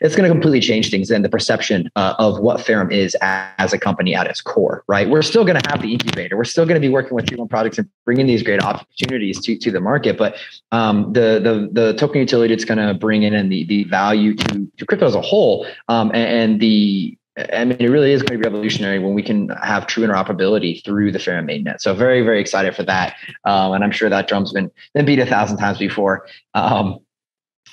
it's 0.00 0.16
gonna 0.16 0.30
completely 0.30 0.60
change 0.60 0.90
things 0.90 1.12
and 1.12 1.24
the 1.24 1.28
perception 1.28 1.92
uh, 1.94 2.14
of 2.18 2.40
what 2.40 2.60
Ferrum 2.60 2.90
is 2.90 3.16
as 3.22 3.72
a 3.72 3.78
company 3.78 4.16
at 4.16 4.26
its 4.26 4.40
core. 4.40 4.82
Right? 4.88 5.08
We're 5.08 5.22
still 5.22 5.44
going 5.44 5.60
to 5.60 5.70
have 5.70 5.80
the 5.80 5.92
incubator. 5.92 6.36
We're 6.36 6.42
still 6.42 6.66
going 6.66 6.80
to 6.80 6.84
be 6.84 6.92
working 6.92 7.14
with 7.14 7.28
people 7.28 7.46
projects 7.46 7.78
and 7.78 7.88
bringing 8.04 8.26
these 8.26 8.42
great 8.42 8.60
opportunities 8.60 9.43
to, 9.44 9.56
to 9.56 9.70
the 9.70 9.80
market. 9.80 10.18
But 10.18 10.36
um, 10.72 11.12
the, 11.12 11.40
the, 11.42 11.68
the 11.72 11.94
token 11.94 12.20
utility 12.20 12.54
it's 12.54 12.64
going 12.64 12.78
to 12.78 12.94
bring 12.94 13.22
in 13.22 13.34
and 13.34 13.50
the, 13.50 13.64
the 13.64 13.84
value 13.84 14.34
to, 14.34 14.70
to 14.76 14.86
crypto 14.86 15.06
as 15.06 15.14
a 15.14 15.20
whole 15.20 15.66
um, 15.88 16.10
and, 16.14 16.52
and 16.52 16.60
the 16.60 17.16
I 17.36 17.64
mean, 17.64 17.76
it 17.80 17.88
really 17.88 18.12
is 18.12 18.22
going 18.22 18.38
to 18.38 18.38
be 18.38 18.48
revolutionary 18.48 19.00
when 19.00 19.12
we 19.12 19.22
can 19.22 19.48
have 19.60 19.88
true 19.88 20.06
interoperability 20.06 20.84
through 20.84 21.10
the 21.10 21.18
Ferrum 21.18 21.48
mainnet. 21.48 21.80
So 21.80 21.92
very, 21.92 22.22
very 22.22 22.40
excited 22.40 22.76
for 22.76 22.84
that. 22.84 23.16
Um, 23.44 23.72
and 23.72 23.82
I'm 23.82 23.90
sure 23.90 24.08
that 24.08 24.28
drum's 24.28 24.52
been 24.52 24.70
been 24.94 25.04
beat 25.04 25.18
a 25.18 25.26
thousand 25.26 25.56
times 25.56 25.78
before. 25.78 26.28
Um, 26.54 27.00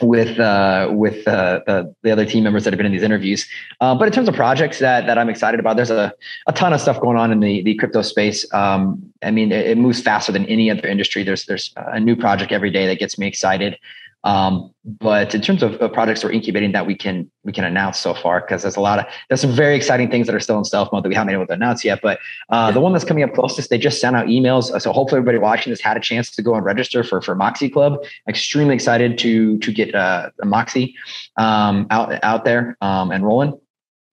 with 0.01 0.39
uh, 0.39 0.89
with 0.91 1.27
uh, 1.27 1.61
the, 1.65 1.95
the 2.01 2.11
other 2.11 2.25
team 2.25 2.43
members 2.43 2.63
that 2.63 2.73
have 2.73 2.77
been 2.77 2.85
in 2.85 2.91
these 2.91 3.03
interviews. 3.03 3.47
Uh, 3.79 3.95
but 3.95 4.07
in 4.07 4.13
terms 4.13 4.27
of 4.27 4.35
projects 4.35 4.79
that 4.79 5.05
that 5.07 5.17
I'm 5.17 5.29
excited 5.29 5.59
about, 5.59 5.75
there's 5.75 5.91
a, 5.91 6.13
a 6.47 6.53
ton 6.53 6.73
of 6.73 6.81
stuff 6.81 6.99
going 6.99 7.17
on 7.17 7.31
in 7.31 7.39
the 7.39 7.61
the 7.63 7.75
crypto 7.75 8.01
space. 8.01 8.51
Um, 8.53 9.01
I 9.23 9.31
mean, 9.31 9.51
it, 9.51 9.67
it, 9.67 9.77
moves 9.77 10.01
faster 10.01 10.31
than 10.31 10.45
any 10.47 10.69
other 10.69 10.87
industry. 10.87 11.23
There's 11.23 11.45
there's 11.45 11.73
a 11.77 11.99
new 11.99 12.15
project 12.15 12.51
every 12.51 12.71
day 12.71 12.87
that 12.87 12.99
gets 12.99 13.17
me 13.17 13.27
excited. 13.27 13.77
Um, 14.23 14.71
but 14.99 15.33
in 15.33 15.41
terms 15.41 15.63
of, 15.63 15.75
of, 15.75 15.93
projects 15.93 16.23
we're 16.23 16.31
incubating 16.31 16.71
that 16.73 16.85
we 16.85 16.95
can 16.95 17.29
we 17.43 17.51
can 17.51 17.63
announce 17.63 17.97
so 17.97 18.13
far, 18.13 18.41
because 18.41 18.61
there's 18.61 18.75
a 18.75 18.81
lot 18.81 18.99
of 18.99 19.05
there's 19.29 19.41
some 19.41 19.51
very 19.51 19.75
exciting 19.75 20.11
things 20.11 20.27
that 20.27 20.35
are 20.35 20.39
still 20.39 20.57
in 20.57 20.63
stealth 20.63 20.91
mode 20.91 21.03
that 21.03 21.09
we 21.09 21.15
haven't 21.15 21.27
been 21.27 21.35
able 21.35 21.47
to 21.47 21.53
announce 21.53 21.83
yet. 21.83 21.99
But 22.01 22.19
uh, 22.49 22.67
yeah. 22.67 22.71
the 22.71 22.81
one 22.81 22.93
that's 22.93 23.05
coming 23.05 23.23
up 23.23 23.33
closest, 23.33 23.69
they 23.69 23.77
just 23.77 23.99
sent 23.99 24.15
out 24.15 24.27
emails, 24.27 24.79
so 24.79 24.91
hopefully 24.91 25.19
everybody 25.19 25.39
watching 25.39 25.71
this 25.71 25.81
had 25.81 25.97
a 25.97 25.99
chance 25.99 26.29
to 26.31 26.41
go 26.43 26.55
and 26.55 26.63
register 26.63 27.03
for 27.03 27.21
for 27.21 27.35
Moxy 27.35 27.69
Club. 27.69 28.03
Extremely 28.27 28.75
excited 28.75 29.17
to 29.19 29.57
to 29.59 29.71
get 29.71 29.93
uh, 29.95 30.29
Moxy 30.43 30.95
um, 31.37 31.87
out 31.89 32.23
out 32.23 32.45
there 32.45 32.77
um, 32.81 33.11
and 33.11 33.25
rolling 33.25 33.59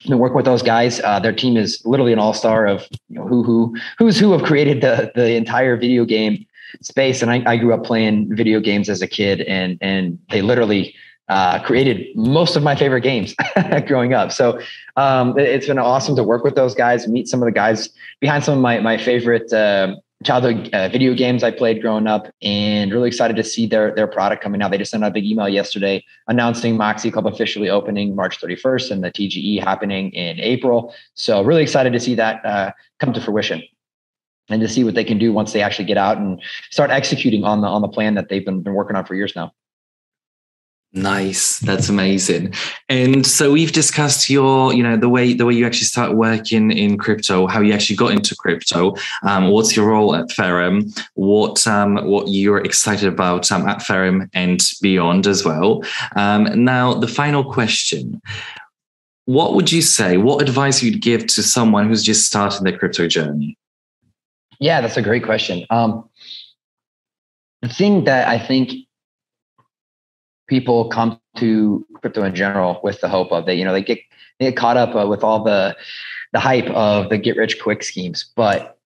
been 0.07 0.19
working 0.19 0.37
with 0.37 0.45
those 0.45 0.63
guys. 0.63 1.01
Uh, 1.01 1.19
their 1.19 1.33
team 1.33 1.57
is 1.57 1.83
literally 1.85 2.13
an 2.13 2.19
all 2.19 2.33
star 2.33 2.67
of 2.67 2.87
you 3.09 3.19
know, 3.19 3.27
who 3.27 3.43
who 3.43 3.77
who's 3.99 4.19
who 4.19 4.33
have 4.33 4.43
created 4.43 4.81
the 4.81 5.11
the 5.15 5.35
entire 5.35 5.77
video 5.77 6.05
game 6.05 6.47
space. 6.81 7.23
And 7.23 7.31
I, 7.31 7.43
I 7.47 7.57
grew 7.57 7.75
up 7.75 7.85
playing 7.85 8.35
video 8.35 8.61
games 8.61 8.89
as 8.89 9.03
a 9.03 9.07
kid, 9.07 9.43
and 9.43 9.79
and 9.81 10.19
they 10.31 10.43
literally 10.43 10.95
uh, 11.29 11.63
created 11.63 12.07
most 12.17 12.57
of 12.57 12.63
my 12.63 12.75
favorite 12.75 13.03
games 13.03 13.35
growing 13.87 14.15
up. 14.15 14.33
So 14.33 14.61
um, 14.97 15.39
it, 15.39 15.55
has 15.55 15.67
been 15.67 15.79
awesome 15.79 16.17
to 16.17 16.23
work 16.23 16.43
with 16.43 16.55
those 16.55 16.75
guys, 16.75 17.07
meet 17.07 17.29
some 17.29 17.43
of 17.43 17.47
the 17.47 17.53
guys 17.53 17.91
behind 18.21 18.45
some 18.45 18.55
of 18.55 18.61
my 18.61 18.81
my 18.81 18.97
favorite 18.97 19.53
uh, 19.53 19.97
childhood 20.25 20.71
uh, 20.73 20.89
video 20.89 21.15
games 21.15 21.45
I 21.45 21.51
played 21.51 21.81
growing 21.83 22.07
up, 22.07 22.29
and 22.43 22.93
really 22.93 23.09
excited 23.09 23.37
to 23.37 23.45
see 23.45 23.67
their 23.67 23.95
their 23.95 24.07
product 24.07 24.43
coming 24.43 24.63
out. 24.63 24.71
They 24.71 24.79
just 24.79 24.91
sent 24.91 25.05
out 25.05 25.11
a 25.11 25.15
big 25.15 25.25
email 25.25 25.49
yesterday 25.49 26.05
announcing 26.29 26.77
Moxy 26.77 27.11
Club 27.11 27.27
officially 27.27 27.69
opening 27.69 28.17
March 28.17 28.41
31st 28.41 28.91
and 28.91 29.05
the 29.05 29.11
TGE 29.11 29.63
happening 29.63 30.11
in 30.13 30.41
April. 30.41 30.95
So 31.15 31.43
really 31.43 31.63
excited 31.63 31.93
to 31.93 32.01
see 32.01 32.15
that 32.15 32.45
uh, 32.45 32.73
come 32.99 33.13
to 33.13 33.21
fruition 33.21 33.63
and 34.49 34.61
to 34.61 34.69
see 34.69 34.85
what 34.85 34.95
they 34.95 35.05
can 35.05 35.19
do 35.19 35.33
once 35.33 35.53
they 35.53 35.63
actually 35.63 35.85
get 35.85 35.99
out 35.99 36.19
and 36.19 36.41
start 36.71 36.91
executing 36.91 37.45
on 37.45 37.61
the 37.61 37.67
on 37.67 37.83
the 37.83 37.89
plan 37.89 38.15
that 38.15 38.29
they've 38.29 38.45
been, 38.45 38.63
been 38.63 38.75
working 38.75 38.97
on 38.97 39.05
for 39.05 39.15
years 39.15 39.35
now. 39.37 39.53
Nice. 40.95 41.59
That's 41.59 41.91
amazing. 41.91 42.55
And 42.89 43.27
so 43.27 43.53
we've 43.53 43.73
discussed 43.73 44.31
your, 44.31 44.73
you 44.73 44.83
know, 44.83 44.97
the 44.97 45.09
way 45.09 45.35
the 45.35 45.45
way 45.45 45.53
you 45.53 45.67
actually 45.67 45.85
start 45.85 46.15
working 46.15 46.71
in 46.71 46.97
crypto, 46.97 47.47
how 47.47 47.61
you 47.61 47.75
actually 47.75 47.97
got 47.97 48.13
into 48.13 48.35
crypto. 48.35 48.95
Um, 49.23 49.51
what's 49.51 49.77
your 49.77 49.87
role 49.89 50.15
at 50.15 50.33
Ferrum? 50.33 50.91
What 51.13 51.67
um, 51.67 51.97
what 52.07 52.29
you're 52.29 52.65
excited 52.65 53.07
about 53.07 53.53
um, 53.53 53.69
at 53.69 53.83
Ferrum 53.83 54.31
and 54.33 54.61
beyond 54.81 55.27
as 55.27 55.45
well. 55.45 55.85
Um, 56.17 56.65
now, 56.65 56.95
the 56.95 57.09
final 57.09 57.45
question: 57.45 58.23
What 59.27 59.55
would 59.55 59.71
you 59.71 59.83
say? 59.83 60.17
What 60.17 60.41
advice 60.41 60.83
you'd 60.83 61.03
give 61.03 61.27
to 61.27 61.43
someone 61.43 61.87
who's 61.87 62.03
just 62.03 62.25
starting 62.25 62.65
their 62.65 62.79
crypto 62.79 63.07
journey? 63.07 63.59
Yeah, 64.59 64.81
that's 64.81 64.97
a 64.97 65.03
great 65.03 65.25
question. 65.25 65.65
Um, 65.71 66.09
the 67.63 67.69
thing 67.69 68.05
that 68.05 68.29
I 68.29 68.39
think 68.39 68.73
people 70.49 70.89
come 70.89 71.21
to 71.37 71.87
crypto 71.95 72.25
in 72.25 72.35
general 72.35 72.81
with 72.83 73.01
the 73.01 73.09
hope 73.09 73.33
of 73.33 73.47
that, 73.47 73.57
you 73.57 73.65
know, 73.65 73.73
they 73.73 73.83
get 73.83 73.99
they 74.39 74.47
get 74.47 74.57
caught 74.57 74.77
up 74.77 74.95
uh, 74.95 75.07
with 75.07 75.23
all 75.23 75.45
the 75.45 75.77
the 76.33 76.41
hype 76.41 76.67
of 76.67 77.09
the 77.09 77.19
get 77.19 77.37
rich 77.37 77.61
quick 77.61 77.83
schemes, 77.83 78.31
but 78.37 78.79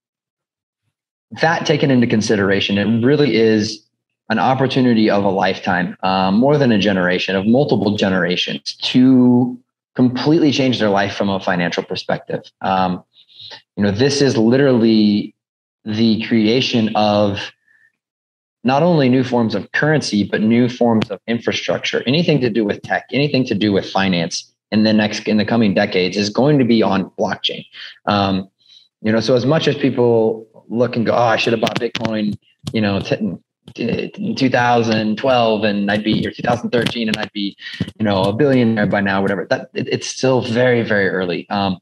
that 1.41 1.65
taken 1.67 1.91
into 1.91 2.07
consideration, 2.07 2.79
it 2.79 3.05
really 3.05 3.37
is 3.37 3.85
an 4.29 4.39
opportunity 4.39 5.11
of 5.11 5.25
a 5.25 5.29
lifetime, 5.31 5.97
um, 6.03 6.37
more 6.37 6.59
than 6.59 6.73
a 6.73 6.79
generation, 6.79 7.35
of 7.35 7.47
multiple 7.47 7.97
generations 7.97 8.77
to 8.83 9.59
completely 9.95 10.53
change 10.53 10.79
their 10.79 10.89
life 10.91 11.15
from 11.15 11.29
a 11.29 11.41
financial 11.41 11.83
perspective. 11.83 12.43
Um, 12.61 13.03
you 13.77 13.83
know, 13.83 13.91
this 13.91 14.23
is 14.23 14.37
literally 14.37 15.35
the 15.85 16.25
creation 16.27 16.90
of 16.95 17.53
not 18.64 18.83
only 18.83 19.09
new 19.09 19.25
forms 19.25 19.55
of 19.55 19.71
currency, 19.73 20.23
but 20.25 20.40
new 20.40 20.68
forms 20.68 21.11
of 21.11 21.21
infrastructure. 21.27 22.03
Anything 22.07 22.40
to 22.40 22.51
do 22.51 22.64
with 22.64 22.83
tech, 22.83 23.07
anything 23.12 23.45
to 23.47 23.55
do 23.55 23.73
with 23.73 23.90
finance 23.90 24.53
in 24.71 24.85
the 24.85 24.92
next 24.92 25.27
in 25.27 25.37
the 25.37 25.45
coming 25.45 25.75
decades 25.75 26.16
is 26.16 26.31
going 26.31 26.59
to 26.59 26.64
be 26.64 26.83
on 26.83 27.11
blockchain. 27.18 27.66
Um, 28.07 28.49
you 29.01 29.11
know, 29.11 29.21
so 29.21 29.35
as 29.35 29.45
much 29.45 29.66
as 29.66 29.77
people 29.77 30.47
look 30.68 30.95
and 30.97 31.05
go, 31.05 31.12
"Oh, 31.12 31.16
I 31.16 31.37
should 31.37 31.53
have 31.53 31.61
bought 31.61 31.81
Bitcoin," 31.81 32.38
you 32.73 32.81
know, 32.81 33.01
t- 33.01 33.37
in 33.77 34.35
2012 34.35 35.64
and 35.64 35.90
I'd 35.90 36.05
be 36.05 36.27
or 36.27 36.31
2013 36.31 37.09
and 37.09 37.16
I'd 37.16 37.33
be, 37.33 37.57
you 37.99 38.05
know, 38.05 38.23
a 38.23 38.33
billionaire 38.33 38.87
by 38.87 39.01
now, 39.01 39.23
whatever. 39.23 39.47
That 39.51 39.71
it, 39.75 39.88
it's 39.88 40.07
still 40.07 40.40
very, 40.42 40.83
very 40.83 41.09
early. 41.09 41.49
Um, 41.49 41.79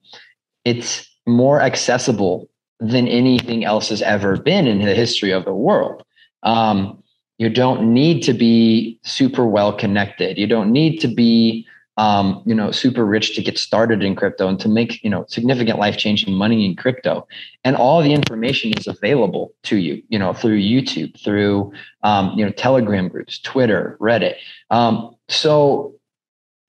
it's 0.64 1.08
more 1.26 1.60
accessible 1.60 2.48
than 2.80 3.06
anything 3.06 3.64
else 3.64 3.90
has 3.90 4.02
ever 4.02 4.36
been 4.36 4.66
in 4.66 4.78
the 4.80 4.94
history 4.94 5.30
of 5.30 5.44
the 5.44 5.54
world. 5.54 6.02
Um, 6.42 7.02
you 7.38 7.48
don't 7.48 7.92
need 7.94 8.22
to 8.24 8.32
be 8.32 8.98
super 9.02 9.46
well 9.46 9.72
connected. 9.72 10.38
You 10.38 10.46
don't 10.46 10.72
need 10.72 10.98
to 11.00 11.08
be, 11.08 11.66
um, 11.96 12.42
you 12.46 12.54
know, 12.54 12.70
super 12.70 13.04
rich 13.04 13.34
to 13.36 13.42
get 13.42 13.58
started 13.58 14.02
in 14.02 14.14
crypto 14.14 14.48
and 14.48 14.60
to 14.60 14.68
make, 14.68 15.02
you 15.02 15.10
know, 15.10 15.24
significant 15.28 15.78
life 15.78 15.96
changing 15.96 16.34
money 16.34 16.64
in 16.64 16.76
crypto. 16.76 17.26
And 17.64 17.76
all 17.76 18.02
the 18.02 18.12
information 18.12 18.72
is 18.76 18.86
available 18.86 19.54
to 19.64 19.76
you, 19.76 20.02
you 20.08 20.18
know, 20.18 20.32
through 20.32 20.60
YouTube, 20.60 21.18
through, 21.22 21.72
um, 22.02 22.32
you 22.36 22.44
know, 22.44 22.52
Telegram 22.52 23.08
groups, 23.08 23.38
Twitter, 23.38 23.96
Reddit. 24.00 24.34
Um, 24.70 25.14
so 25.28 25.94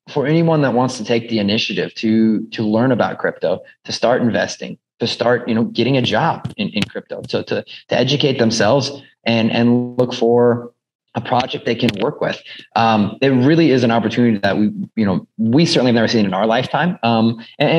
for 0.10 0.26
anyone 0.26 0.62
that 0.62 0.74
wants 0.74 0.98
to 0.98 1.06
take 1.06 1.30
the 1.30 1.40
initiative 1.40 1.94
to 1.96 2.46
to 2.48 2.64
learn 2.64 2.92
about 2.92 3.20
crypto, 3.20 3.60
to 3.86 3.92
start 3.92 4.22
investing, 4.22 4.78
to 5.02 5.08
start, 5.08 5.50
you 5.50 5.56
know, 5.56 5.66
getting 5.66 5.98
a 5.98 6.02
job 6.02 6.38
in, 6.56 6.70
in 6.70 6.84
crypto, 6.84 7.22
to, 7.32 7.44
to, 7.50 7.66
to 7.90 7.96
educate 8.06 8.38
themselves. 8.40 8.86
and 9.24 9.52
and 9.52 9.98
look 9.98 10.14
for 10.14 10.72
a 11.14 11.22
project 11.22 11.66
they 11.66 11.76
can 11.76 11.90
work 12.02 12.22
with. 12.22 12.42
Um, 12.76 13.18
it 13.22 13.30
really 13.30 13.72
is 13.72 13.84
an 13.84 13.92
opportunity 13.92 14.38
that 14.40 14.58
we, 14.58 14.72
you 14.96 15.06
know, 15.06 15.28
we 15.38 15.66
certainly 15.66 15.90
have 15.90 15.96
never 15.96 16.08
seen 16.08 16.26
in 16.26 16.34
our 16.34 16.48
lifetime, 16.48 16.98
um, 17.04 17.44
and, 17.60 17.70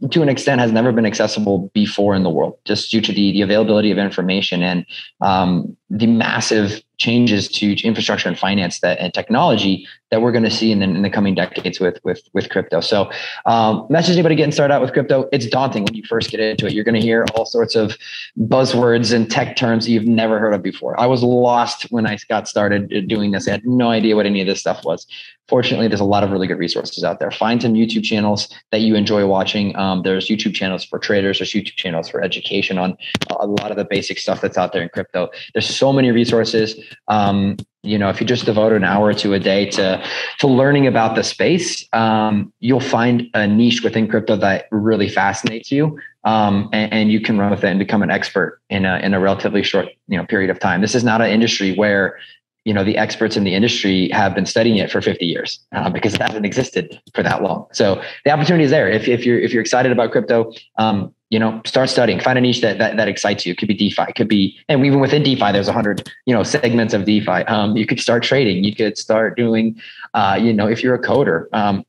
and, 0.00 0.12
to 0.12 0.22
an 0.22 0.28
extent 0.28 0.60
has 0.60 0.72
never 0.72 0.90
been 0.92 1.06
accessible 1.06 1.70
before 1.72 2.16
in 2.16 2.24
the 2.24 2.30
world, 2.30 2.58
just 2.64 2.90
due 2.90 3.00
to 3.00 3.12
the 3.12 3.32
the 3.32 3.42
availability 3.42 3.90
of 3.92 3.98
information 3.98 4.62
and 4.62 4.84
um, 5.20 5.76
the 5.90 6.06
massive 6.06 6.82
changes 6.98 7.48
to, 7.48 7.72
infrastructure 7.82 8.28
and 8.28 8.38
finance 8.38 8.80
that 8.80 8.98
and 9.00 9.12
technology 9.12 9.88
that 10.10 10.22
we're 10.22 10.30
going 10.30 10.44
to 10.44 10.50
see 10.50 10.70
in 10.70 10.80
the, 10.80 10.84
in 10.84 11.02
the 11.02 11.10
coming 11.10 11.34
decades 11.34 11.80
with 11.80 11.98
with 12.04 12.22
with 12.32 12.48
crypto. 12.50 12.80
So, 12.80 13.10
um, 13.46 13.86
message 13.90 14.14
anybody 14.14 14.36
getting 14.36 14.52
started 14.52 14.72
out 14.72 14.82
with 14.82 14.92
crypto. 14.92 15.28
It's 15.32 15.46
daunting 15.46 15.84
when 15.84 15.94
you 15.94 16.04
first 16.08 16.30
get 16.30 16.40
into 16.40 16.66
it. 16.66 16.72
You're 16.72 16.84
going 16.84 16.94
to 16.94 17.00
hear 17.00 17.26
all 17.34 17.46
sorts 17.46 17.74
of 17.74 17.96
buzzwords 18.38 19.12
and 19.14 19.30
tech 19.30 19.56
terms 19.56 19.88
you've 19.88 20.06
never 20.06 20.38
heard 20.38 20.52
of 20.52 20.62
before. 20.62 20.98
I 21.00 21.06
was 21.06 21.22
lost 21.22 21.90
when 21.90 22.06
I 22.06 22.18
got 22.28 22.48
started 22.48 23.08
doing 23.08 23.32
this. 23.32 23.48
I 23.48 23.52
had 23.52 23.66
no 23.66 23.90
idea 23.90 24.14
what 24.14 24.26
any 24.26 24.40
of 24.40 24.46
this 24.46 24.60
stuff 24.60 24.84
was 24.84 25.06
fortunately, 25.50 25.88
there's 25.88 26.00
a 26.00 26.04
lot 26.04 26.22
of 26.22 26.30
really 26.30 26.46
good 26.46 26.58
resources 26.58 27.02
out 27.02 27.18
there. 27.18 27.30
Find 27.32 27.60
some 27.60 27.74
YouTube 27.74 28.04
channels 28.04 28.48
that 28.70 28.80
you 28.80 28.94
enjoy 28.94 29.26
watching. 29.26 29.76
Um, 29.76 30.02
there's 30.02 30.28
YouTube 30.28 30.54
channels 30.54 30.84
for 30.84 30.98
traders. 30.98 31.40
There's 31.40 31.52
YouTube 31.52 31.74
channels 31.74 32.08
for 32.08 32.22
education 32.22 32.78
on 32.78 32.96
a 33.38 33.46
lot 33.46 33.72
of 33.72 33.76
the 33.76 33.84
basic 33.84 34.18
stuff 34.18 34.40
that's 34.40 34.56
out 34.56 34.72
there 34.72 34.82
in 34.82 34.88
crypto. 34.88 35.28
There's 35.52 35.68
so 35.68 35.92
many 35.92 36.12
resources. 36.12 36.80
Um, 37.08 37.56
you 37.82 37.98
know, 37.98 38.10
if 38.10 38.20
you 38.20 38.26
just 38.26 38.44
devote 38.44 38.72
an 38.72 38.84
hour 38.84 39.12
to 39.14 39.32
a 39.32 39.38
day 39.38 39.68
to 39.70 40.04
to 40.38 40.46
learning 40.46 40.86
about 40.86 41.16
the 41.16 41.24
space, 41.24 41.86
um, 41.94 42.52
you'll 42.60 42.78
find 42.78 43.28
a 43.34 43.46
niche 43.46 43.82
within 43.82 44.06
crypto 44.06 44.36
that 44.36 44.66
really 44.70 45.08
fascinates 45.08 45.72
you, 45.72 45.98
um, 46.24 46.68
and, 46.74 46.92
and, 46.92 47.10
you 47.10 47.22
can 47.22 47.38
run 47.38 47.50
with 47.50 47.64
it 47.64 47.68
and 47.68 47.78
become 47.78 48.02
an 48.02 48.10
expert 48.10 48.60
in 48.68 48.84
a 48.84 48.98
in 48.98 49.14
a 49.14 49.20
relatively 49.20 49.62
short 49.62 49.88
you 50.08 50.18
know 50.18 50.26
period 50.26 50.50
of 50.50 50.60
time. 50.60 50.82
This 50.82 50.94
is 50.94 51.04
not 51.04 51.22
an 51.22 51.30
industry 51.30 51.74
where 51.74 52.18
you 52.64 52.74
know 52.74 52.84
the 52.84 52.96
experts 52.96 53.36
in 53.36 53.44
the 53.44 53.54
industry 53.54 54.08
have 54.10 54.34
been 54.34 54.46
studying 54.46 54.76
it 54.76 54.90
for 54.90 55.00
50 55.00 55.24
years 55.24 55.60
uh, 55.72 55.88
because 55.88 56.14
it 56.14 56.22
hasn't 56.22 56.44
existed 56.44 57.00
for 57.14 57.22
that 57.22 57.42
long. 57.42 57.66
So 57.72 58.02
the 58.24 58.30
opportunity 58.30 58.64
is 58.64 58.70
there. 58.70 58.88
If, 58.88 59.08
if 59.08 59.24
you're 59.24 59.38
if 59.38 59.52
you're 59.52 59.62
excited 59.62 59.92
about 59.92 60.12
crypto 60.12 60.52
um, 60.76 61.14
you 61.30 61.38
know 61.38 61.62
start 61.64 61.88
studying. 61.88 62.20
Find 62.20 62.36
a 62.36 62.40
niche 62.40 62.60
that, 62.60 62.78
that 62.78 62.96
that 62.96 63.08
excites 63.08 63.46
you. 63.46 63.52
It 63.52 63.58
could 63.58 63.68
be 63.68 63.74
defi. 63.74 64.02
It 64.08 64.14
could 64.16 64.28
be 64.28 64.58
and 64.68 64.84
even 64.84 65.00
within 65.00 65.22
defi 65.22 65.52
there's 65.52 65.66
100 65.66 66.10
you 66.26 66.34
know 66.34 66.42
segments 66.42 66.92
of 66.92 67.04
defi. 67.04 67.30
Um, 67.30 67.76
you 67.76 67.86
could 67.86 68.00
start 68.00 68.22
trading. 68.22 68.64
You 68.64 68.74
could 68.74 68.98
start 68.98 69.36
doing 69.36 69.80
uh, 70.12 70.38
you 70.40 70.52
know 70.52 70.66
if 70.66 70.82
you're 70.82 70.94
a 70.94 71.02
coder 71.02 71.46
um, 71.52 71.84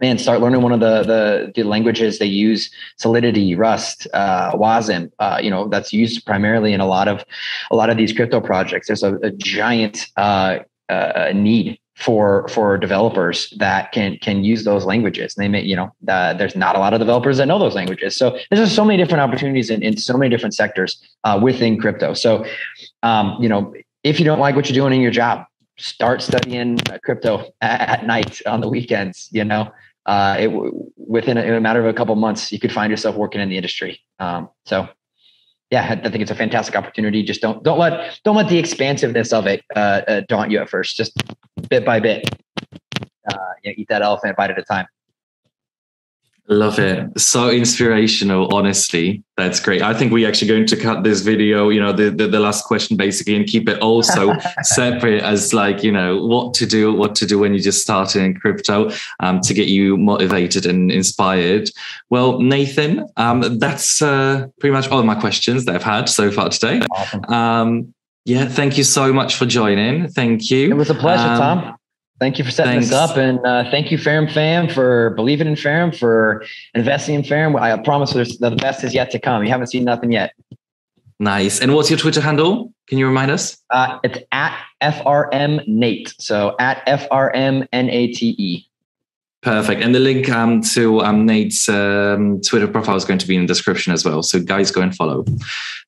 man, 0.00 0.18
start 0.18 0.40
learning 0.40 0.62
one 0.62 0.72
of 0.72 0.80
the 0.80 1.02
the, 1.02 1.52
the 1.54 1.62
languages 1.62 2.18
they 2.18 2.26
use: 2.26 2.70
Solidity, 2.96 3.54
Rust, 3.54 4.06
uh, 4.14 4.52
Wasm. 4.52 5.10
Uh, 5.18 5.40
you 5.42 5.50
know, 5.50 5.68
that's 5.68 5.92
used 5.92 6.24
primarily 6.26 6.72
in 6.72 6.80
a 6.80 6.86
lot 6.86 7.08
of 7.08 7.24
a 7.70 7.76
lot 7.76 7.90
of 7.90 7.96
these 7.96 8.12
crypto 8.12 8.40
projects. 8.40 8.86
There's 8.86 9.02
a, 9.02 9.14
a 9.16 9.30
giant 9.30 10.06
uh, 10.16 10.58
uh, 10.88 11.32
need 11.34 11.78
for 11.98 12.46
for 12.48 12.78
developers 12.78 13.52
that 13.58 13.90
can 13.92 14.16
can 14.18 14.44
use 14.44 14.64
those 14.64 14.84
languages. 14.84 15.36
And 15.36 15.44
they 15.44 15.48
may, 15.48 15.62
you 15.62 15.74
know, 15.74 15.92
uh, 16.06 16.34
there's 16.34 16.54
not 16.54 16.76
a 16.76 16.78
lot 16.78 16.94
of 16.94 17.00
developers 17.00 17.38
that 17.38 17.46
know 17.46 17.58
those 17.58 17.74
languages. 17.74 18.16
So 18.16 18.30
there's 18.30 18.60
just 18.60 18.76
so 18.76 18.84
many 18.84 19.02
different 19.02 19.20
opportunities 19.20 19.68
in, 19.68 19.82
in 19.82 19.96
so 19.96 20.16
many 20.16 20.30
different 20.30 20.54
sectors 20.54 21.02
uh, 21.24 21.40
within 21.42 21.78
crypto. 21.78 22.14
So, 22.14 22.46
um, 23.02 23.36
you 23.40 23.48
know, 23.48 23.74
if 24.04 24.20
you 24.20 24.24
don't 24.24 24.38
like 24.38 24.54
what 24.54 24.68
you're 24.68 24.74
doing 24.74 24.94
in 24.94 25.00
your 25.00 25.10
job, 25.10 25.44
start 25.76 26.22
studying 26.22 26.78
crypto 27.02 27.50
at, 27.60 27.80
at 27.80 28.06
night 28.06 28.40
on 28.46 28.60
the 28.60 28.68
weekends. 28.68 29.28
You 29.32 29.44
know, 29.44 29.72
uh, 30.08 30.36
it, 30.40 30.50
within 30.96 31.36
a, 31.36 31.42
in 31.42 31.52
a 31.52 31.60
matter 31.60 31.80
of 31.80 31.86
a 31.86 31.92
couple 31.92 32.14
months, 32.16 32.50
you 32.50 32.58
could 32.58 32.72
find 32.72 32.90
yourself 32.90 33.14
working 33.14 33.42
in 33.42 33.50
the 33.50 33.56
industry. 33.56 34.00
Um, 34.18 34.48
so, 34.64 34.88
yeah, 35.70 36.00
I 36.02 36.08
think 36.08 36.22
it's 36.22 36.30
a 36.30 36.34
fantastic 36.34 36.74
opportunity. 36.74 37.22
Just 37.22 37.42
don't 37.42 37.62
don't 37.62 37.78
let 37.78 38.18
don't 38.24 38.34
let 38.34 38.48
the 38.48 38.58
expansiveness 38.58 39.34
of 39.34 39.46
it 39.46 39.62
uh, 39.76 40.00
uh, 40.08 40.22
daunt 40.26 40.50
you 40.50 40.60
at 40.60 40.70
first. 40.70 40.96
Just 40.96 41.12
bit 41.68 41.84
by 41.84 42.00
bit, 42.00 42.26
uh, 43.30 43.36
you 43.62 43.70
know, 43.70 43.74
eat 43.76 43.88
that 43.90 44.00
elephant 44.00 44.34
bite 44.38 44.50
at 44.50 44.58
a 44.58 44.62
time. 44.62 44.86
Love 46.50 46.78
it. 46.78 47.06
So 47.20 47.50
inspirational, 47.50 48.54
honestly. 48.54 49.22
That's 49.36 49.60
great. 49.60 49.82
I 49.82 49.92
think 49.92 50.12
we're 50.12 50.26
actually 50.26 50.48
going 50.48 50.66
to 50.66 50.76
cut 50.76 51.04
this 51.04 51.20
video, 51.20 51.68
you 51.68 51.78
know, 51.78 51.92
the, 51.92 52.08
the, 52.08 52.26
the 52.26 52.40
last 52.40 52.64
question 52.64 52.96
basically 52.96 53.36
and 53.36 53.46
keep 53.46 53.68
it 53.68 53.78
also 53.80 54.34
separate 54.62 55.22
as 55.22 55.52
like, 55.52 55.82
you 55.82 55.92
know, 55.92 56.24
what 56.24 56.54
to 56.54 56.64
do, 56.64 56.92
what 56.94 57.14
to 57.16 57.26
do 57.26 57.38
when 57.38 57.52
you 57.52 57.60
just 57.60 57.82
started 57.82 58.22
in 58.22 58.34
crypto 58.34 58.90
um, 59.20 59.40
to 59.40 59.52
get 59.52 59.68
you 59.68 59.98
motivated 59.98 60.64
and 60.64 60.90
inspired. 60.90 61.70
Well, 62.08 62.40
Nathan, 62.40 63.06
um, 63.18 63.58
that's 63.58 64.00
uh, 64.00 64.46
pretty 64.58 64.72
much 64.72 64.88
all 64.88 64.98
of 64.98 65.04
my 65.04 65.16
questions 65.20 65.66
that 65.66 65.74
I've 65.74 65.82
had 65.82 66.08
so 66.08 66.30
far 66.30 66.48
today. 66.48 66.80
Um, 67.28 67.92
yeah, 68.24 68.46
thank 68.46 68.78
you 68.78 68.84
so 68.84 69.12
much 69.12 69.36
for 69.36 69.44
joining. 69.44 70.08
Thank 70.08 70.50
you. 70.50 70.70
It 70.70 70.76
was 70.76 70.90
a 70.90 70.94
pleasure, 70.94 71.28
um, 71.28 71.38
Tom. 71.38 71.77
Thank 72.20 72.38
you 72.38 72.44
for 72.44 72.50
setting 72.50 72.72
Thanks. 72.72 72.88
this 72.88 72.96
up, 72.96 73.16
and 73.16 73.38
uh, 73.46 73.70
thank 73.70 73.92
you, 73.92 73.98
Ferrum 73.98 74.28
fam, 74.28 74.68
for 74.68 75.10
believing 75.10 75.46
in 75.46 75.54
Ferrum, 75.54 75.92
for 75.92 76.44
investing 76.74 77.14
in 77.14 77.22
Ferrum. 77.22 77.54
I 77.54 77.76
promise 77.78 78.12
the 78.12 78.56
best 78.60 78.82
is 78.82 78.92
yet 78.92 79.10
to 79.12 79.20
come. 79.20 79.44
You 79.44 79.50
haven't 79.50 79.68
seen 79.68 79.84
nothing 79.84 80.10
yet. 80.10 80.32
Nice. 81.20 81.60
And 81.60 81.74
what's 81.74 81.90
your 81.90 81.98
Twitter 81.98 82.20
handle? 82.20 82.72
Can 82.88 82.98
you 82.98 83.06
remind 83.06 83.30
us? 83.30 83.58
Uh, 83.70 83.98
it's 84.02 84.18
at 84.32 84.58
FRM 84.82 85.66
Nate. 85.66 86.14
So 86.18 86.54
at 86.58 86.84
FRM 86.86 87.68
N 87.72 87.90
A 87.90 88.12
T 88.12 88.34
E. 88.38 88.64
Perfect. 89.42 89.82
And 89.82 89.94
the 89.94 90.00
link 90.00 90.28
um, 90.28 90.62
to 90.74 91.00
um, 91.00 91.24
Nate's 91.24 91.68
um, 91.68 92.40
Twitter 92.40 92.66
profile 92.66 92.96
is 92.96 93.04
going 93.04 93.18
to 93.20 93.26
be 93.26 93.36
in 93.36 93.42
the 93.42 93.46
description 93.46 93.92
as 93.92 94.04
well. 94.04 94.22
So 94.22 94.40
guys, 94.40 94.70
go 94.70 94.80
and 94.80 94.94
follow. 94.94 95.24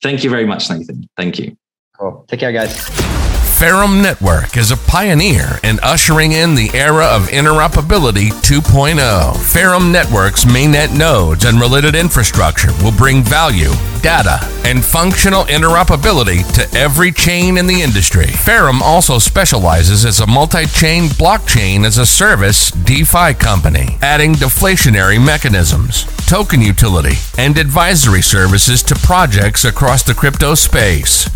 Thank 0.03 0.23
you 0.23 0.31
very 0.31 0.47
much, 0.47 0.71
Nathan. 0.71 1.09
Thank 1.17 1.39
you. 1.39 1.57
Cool. 1.99 2.25
Take 2.29 2.41
care, 2.41 2.53
guys. 2.53 3.20
Ferrum 3.61 4.01
Network 4.01 4.57
is 4.57 4.71
a 4.71 4.77
pioneer 4.79 5.61
in 5.63 5.79
ushering 5.83 6.33
in 6.33 6.55
the 6.55 6.71
era 6.73 7.05
of 7.05 7.29
interoperability 7.29 8.31
2.0. 8.41 9.37
Ferrum 9.53 9.93
Network's 9.93 10.47
mainnet 10.47 10.97
nodes 10.99 11.45
and 11.45 11.61
related 11.61 11.95
infrastructure 11.95 12.73
will 12.83 12.91
bring 12.91 13.23
value, 13.23 13.69
data, 14.01 14.39
and 14.65 14.83
functional 14.83 15.45
interoperability 15.45 16.41
to 16.55 16.79
every 16.79 17.13
chain 17.13 17.59
in 17.59 17.67
the 17.67 17.83
industry. 17.83 18.29
Ferrum 18.29 18.81
also 18.81 19.19
specializes 19.19 20.07
as 20.07 20.21
a 20.21 20.27
multi-chain 20.27 21.11
blockchain 21.21 21.85
as 21.85 21.99
a 21.99 22.07
service 22.07 22.71
DeFi 22.71 23.35
company, 23.35 23.99
adding 24.01 24.33
deflationary 24.33 25.23
mechanisms, 25.23 26.05
token 26.27 26.63
utility, 26.63 27.17
and 27.37 27.59
advisory 27.59 28.23
services 28.23 28.83
to 28.83 28.95
projects 28.95 29.67
across 29.67 30.03
the 30.03 30.15
crypto 30.15 30.55
space. 30.55 31.29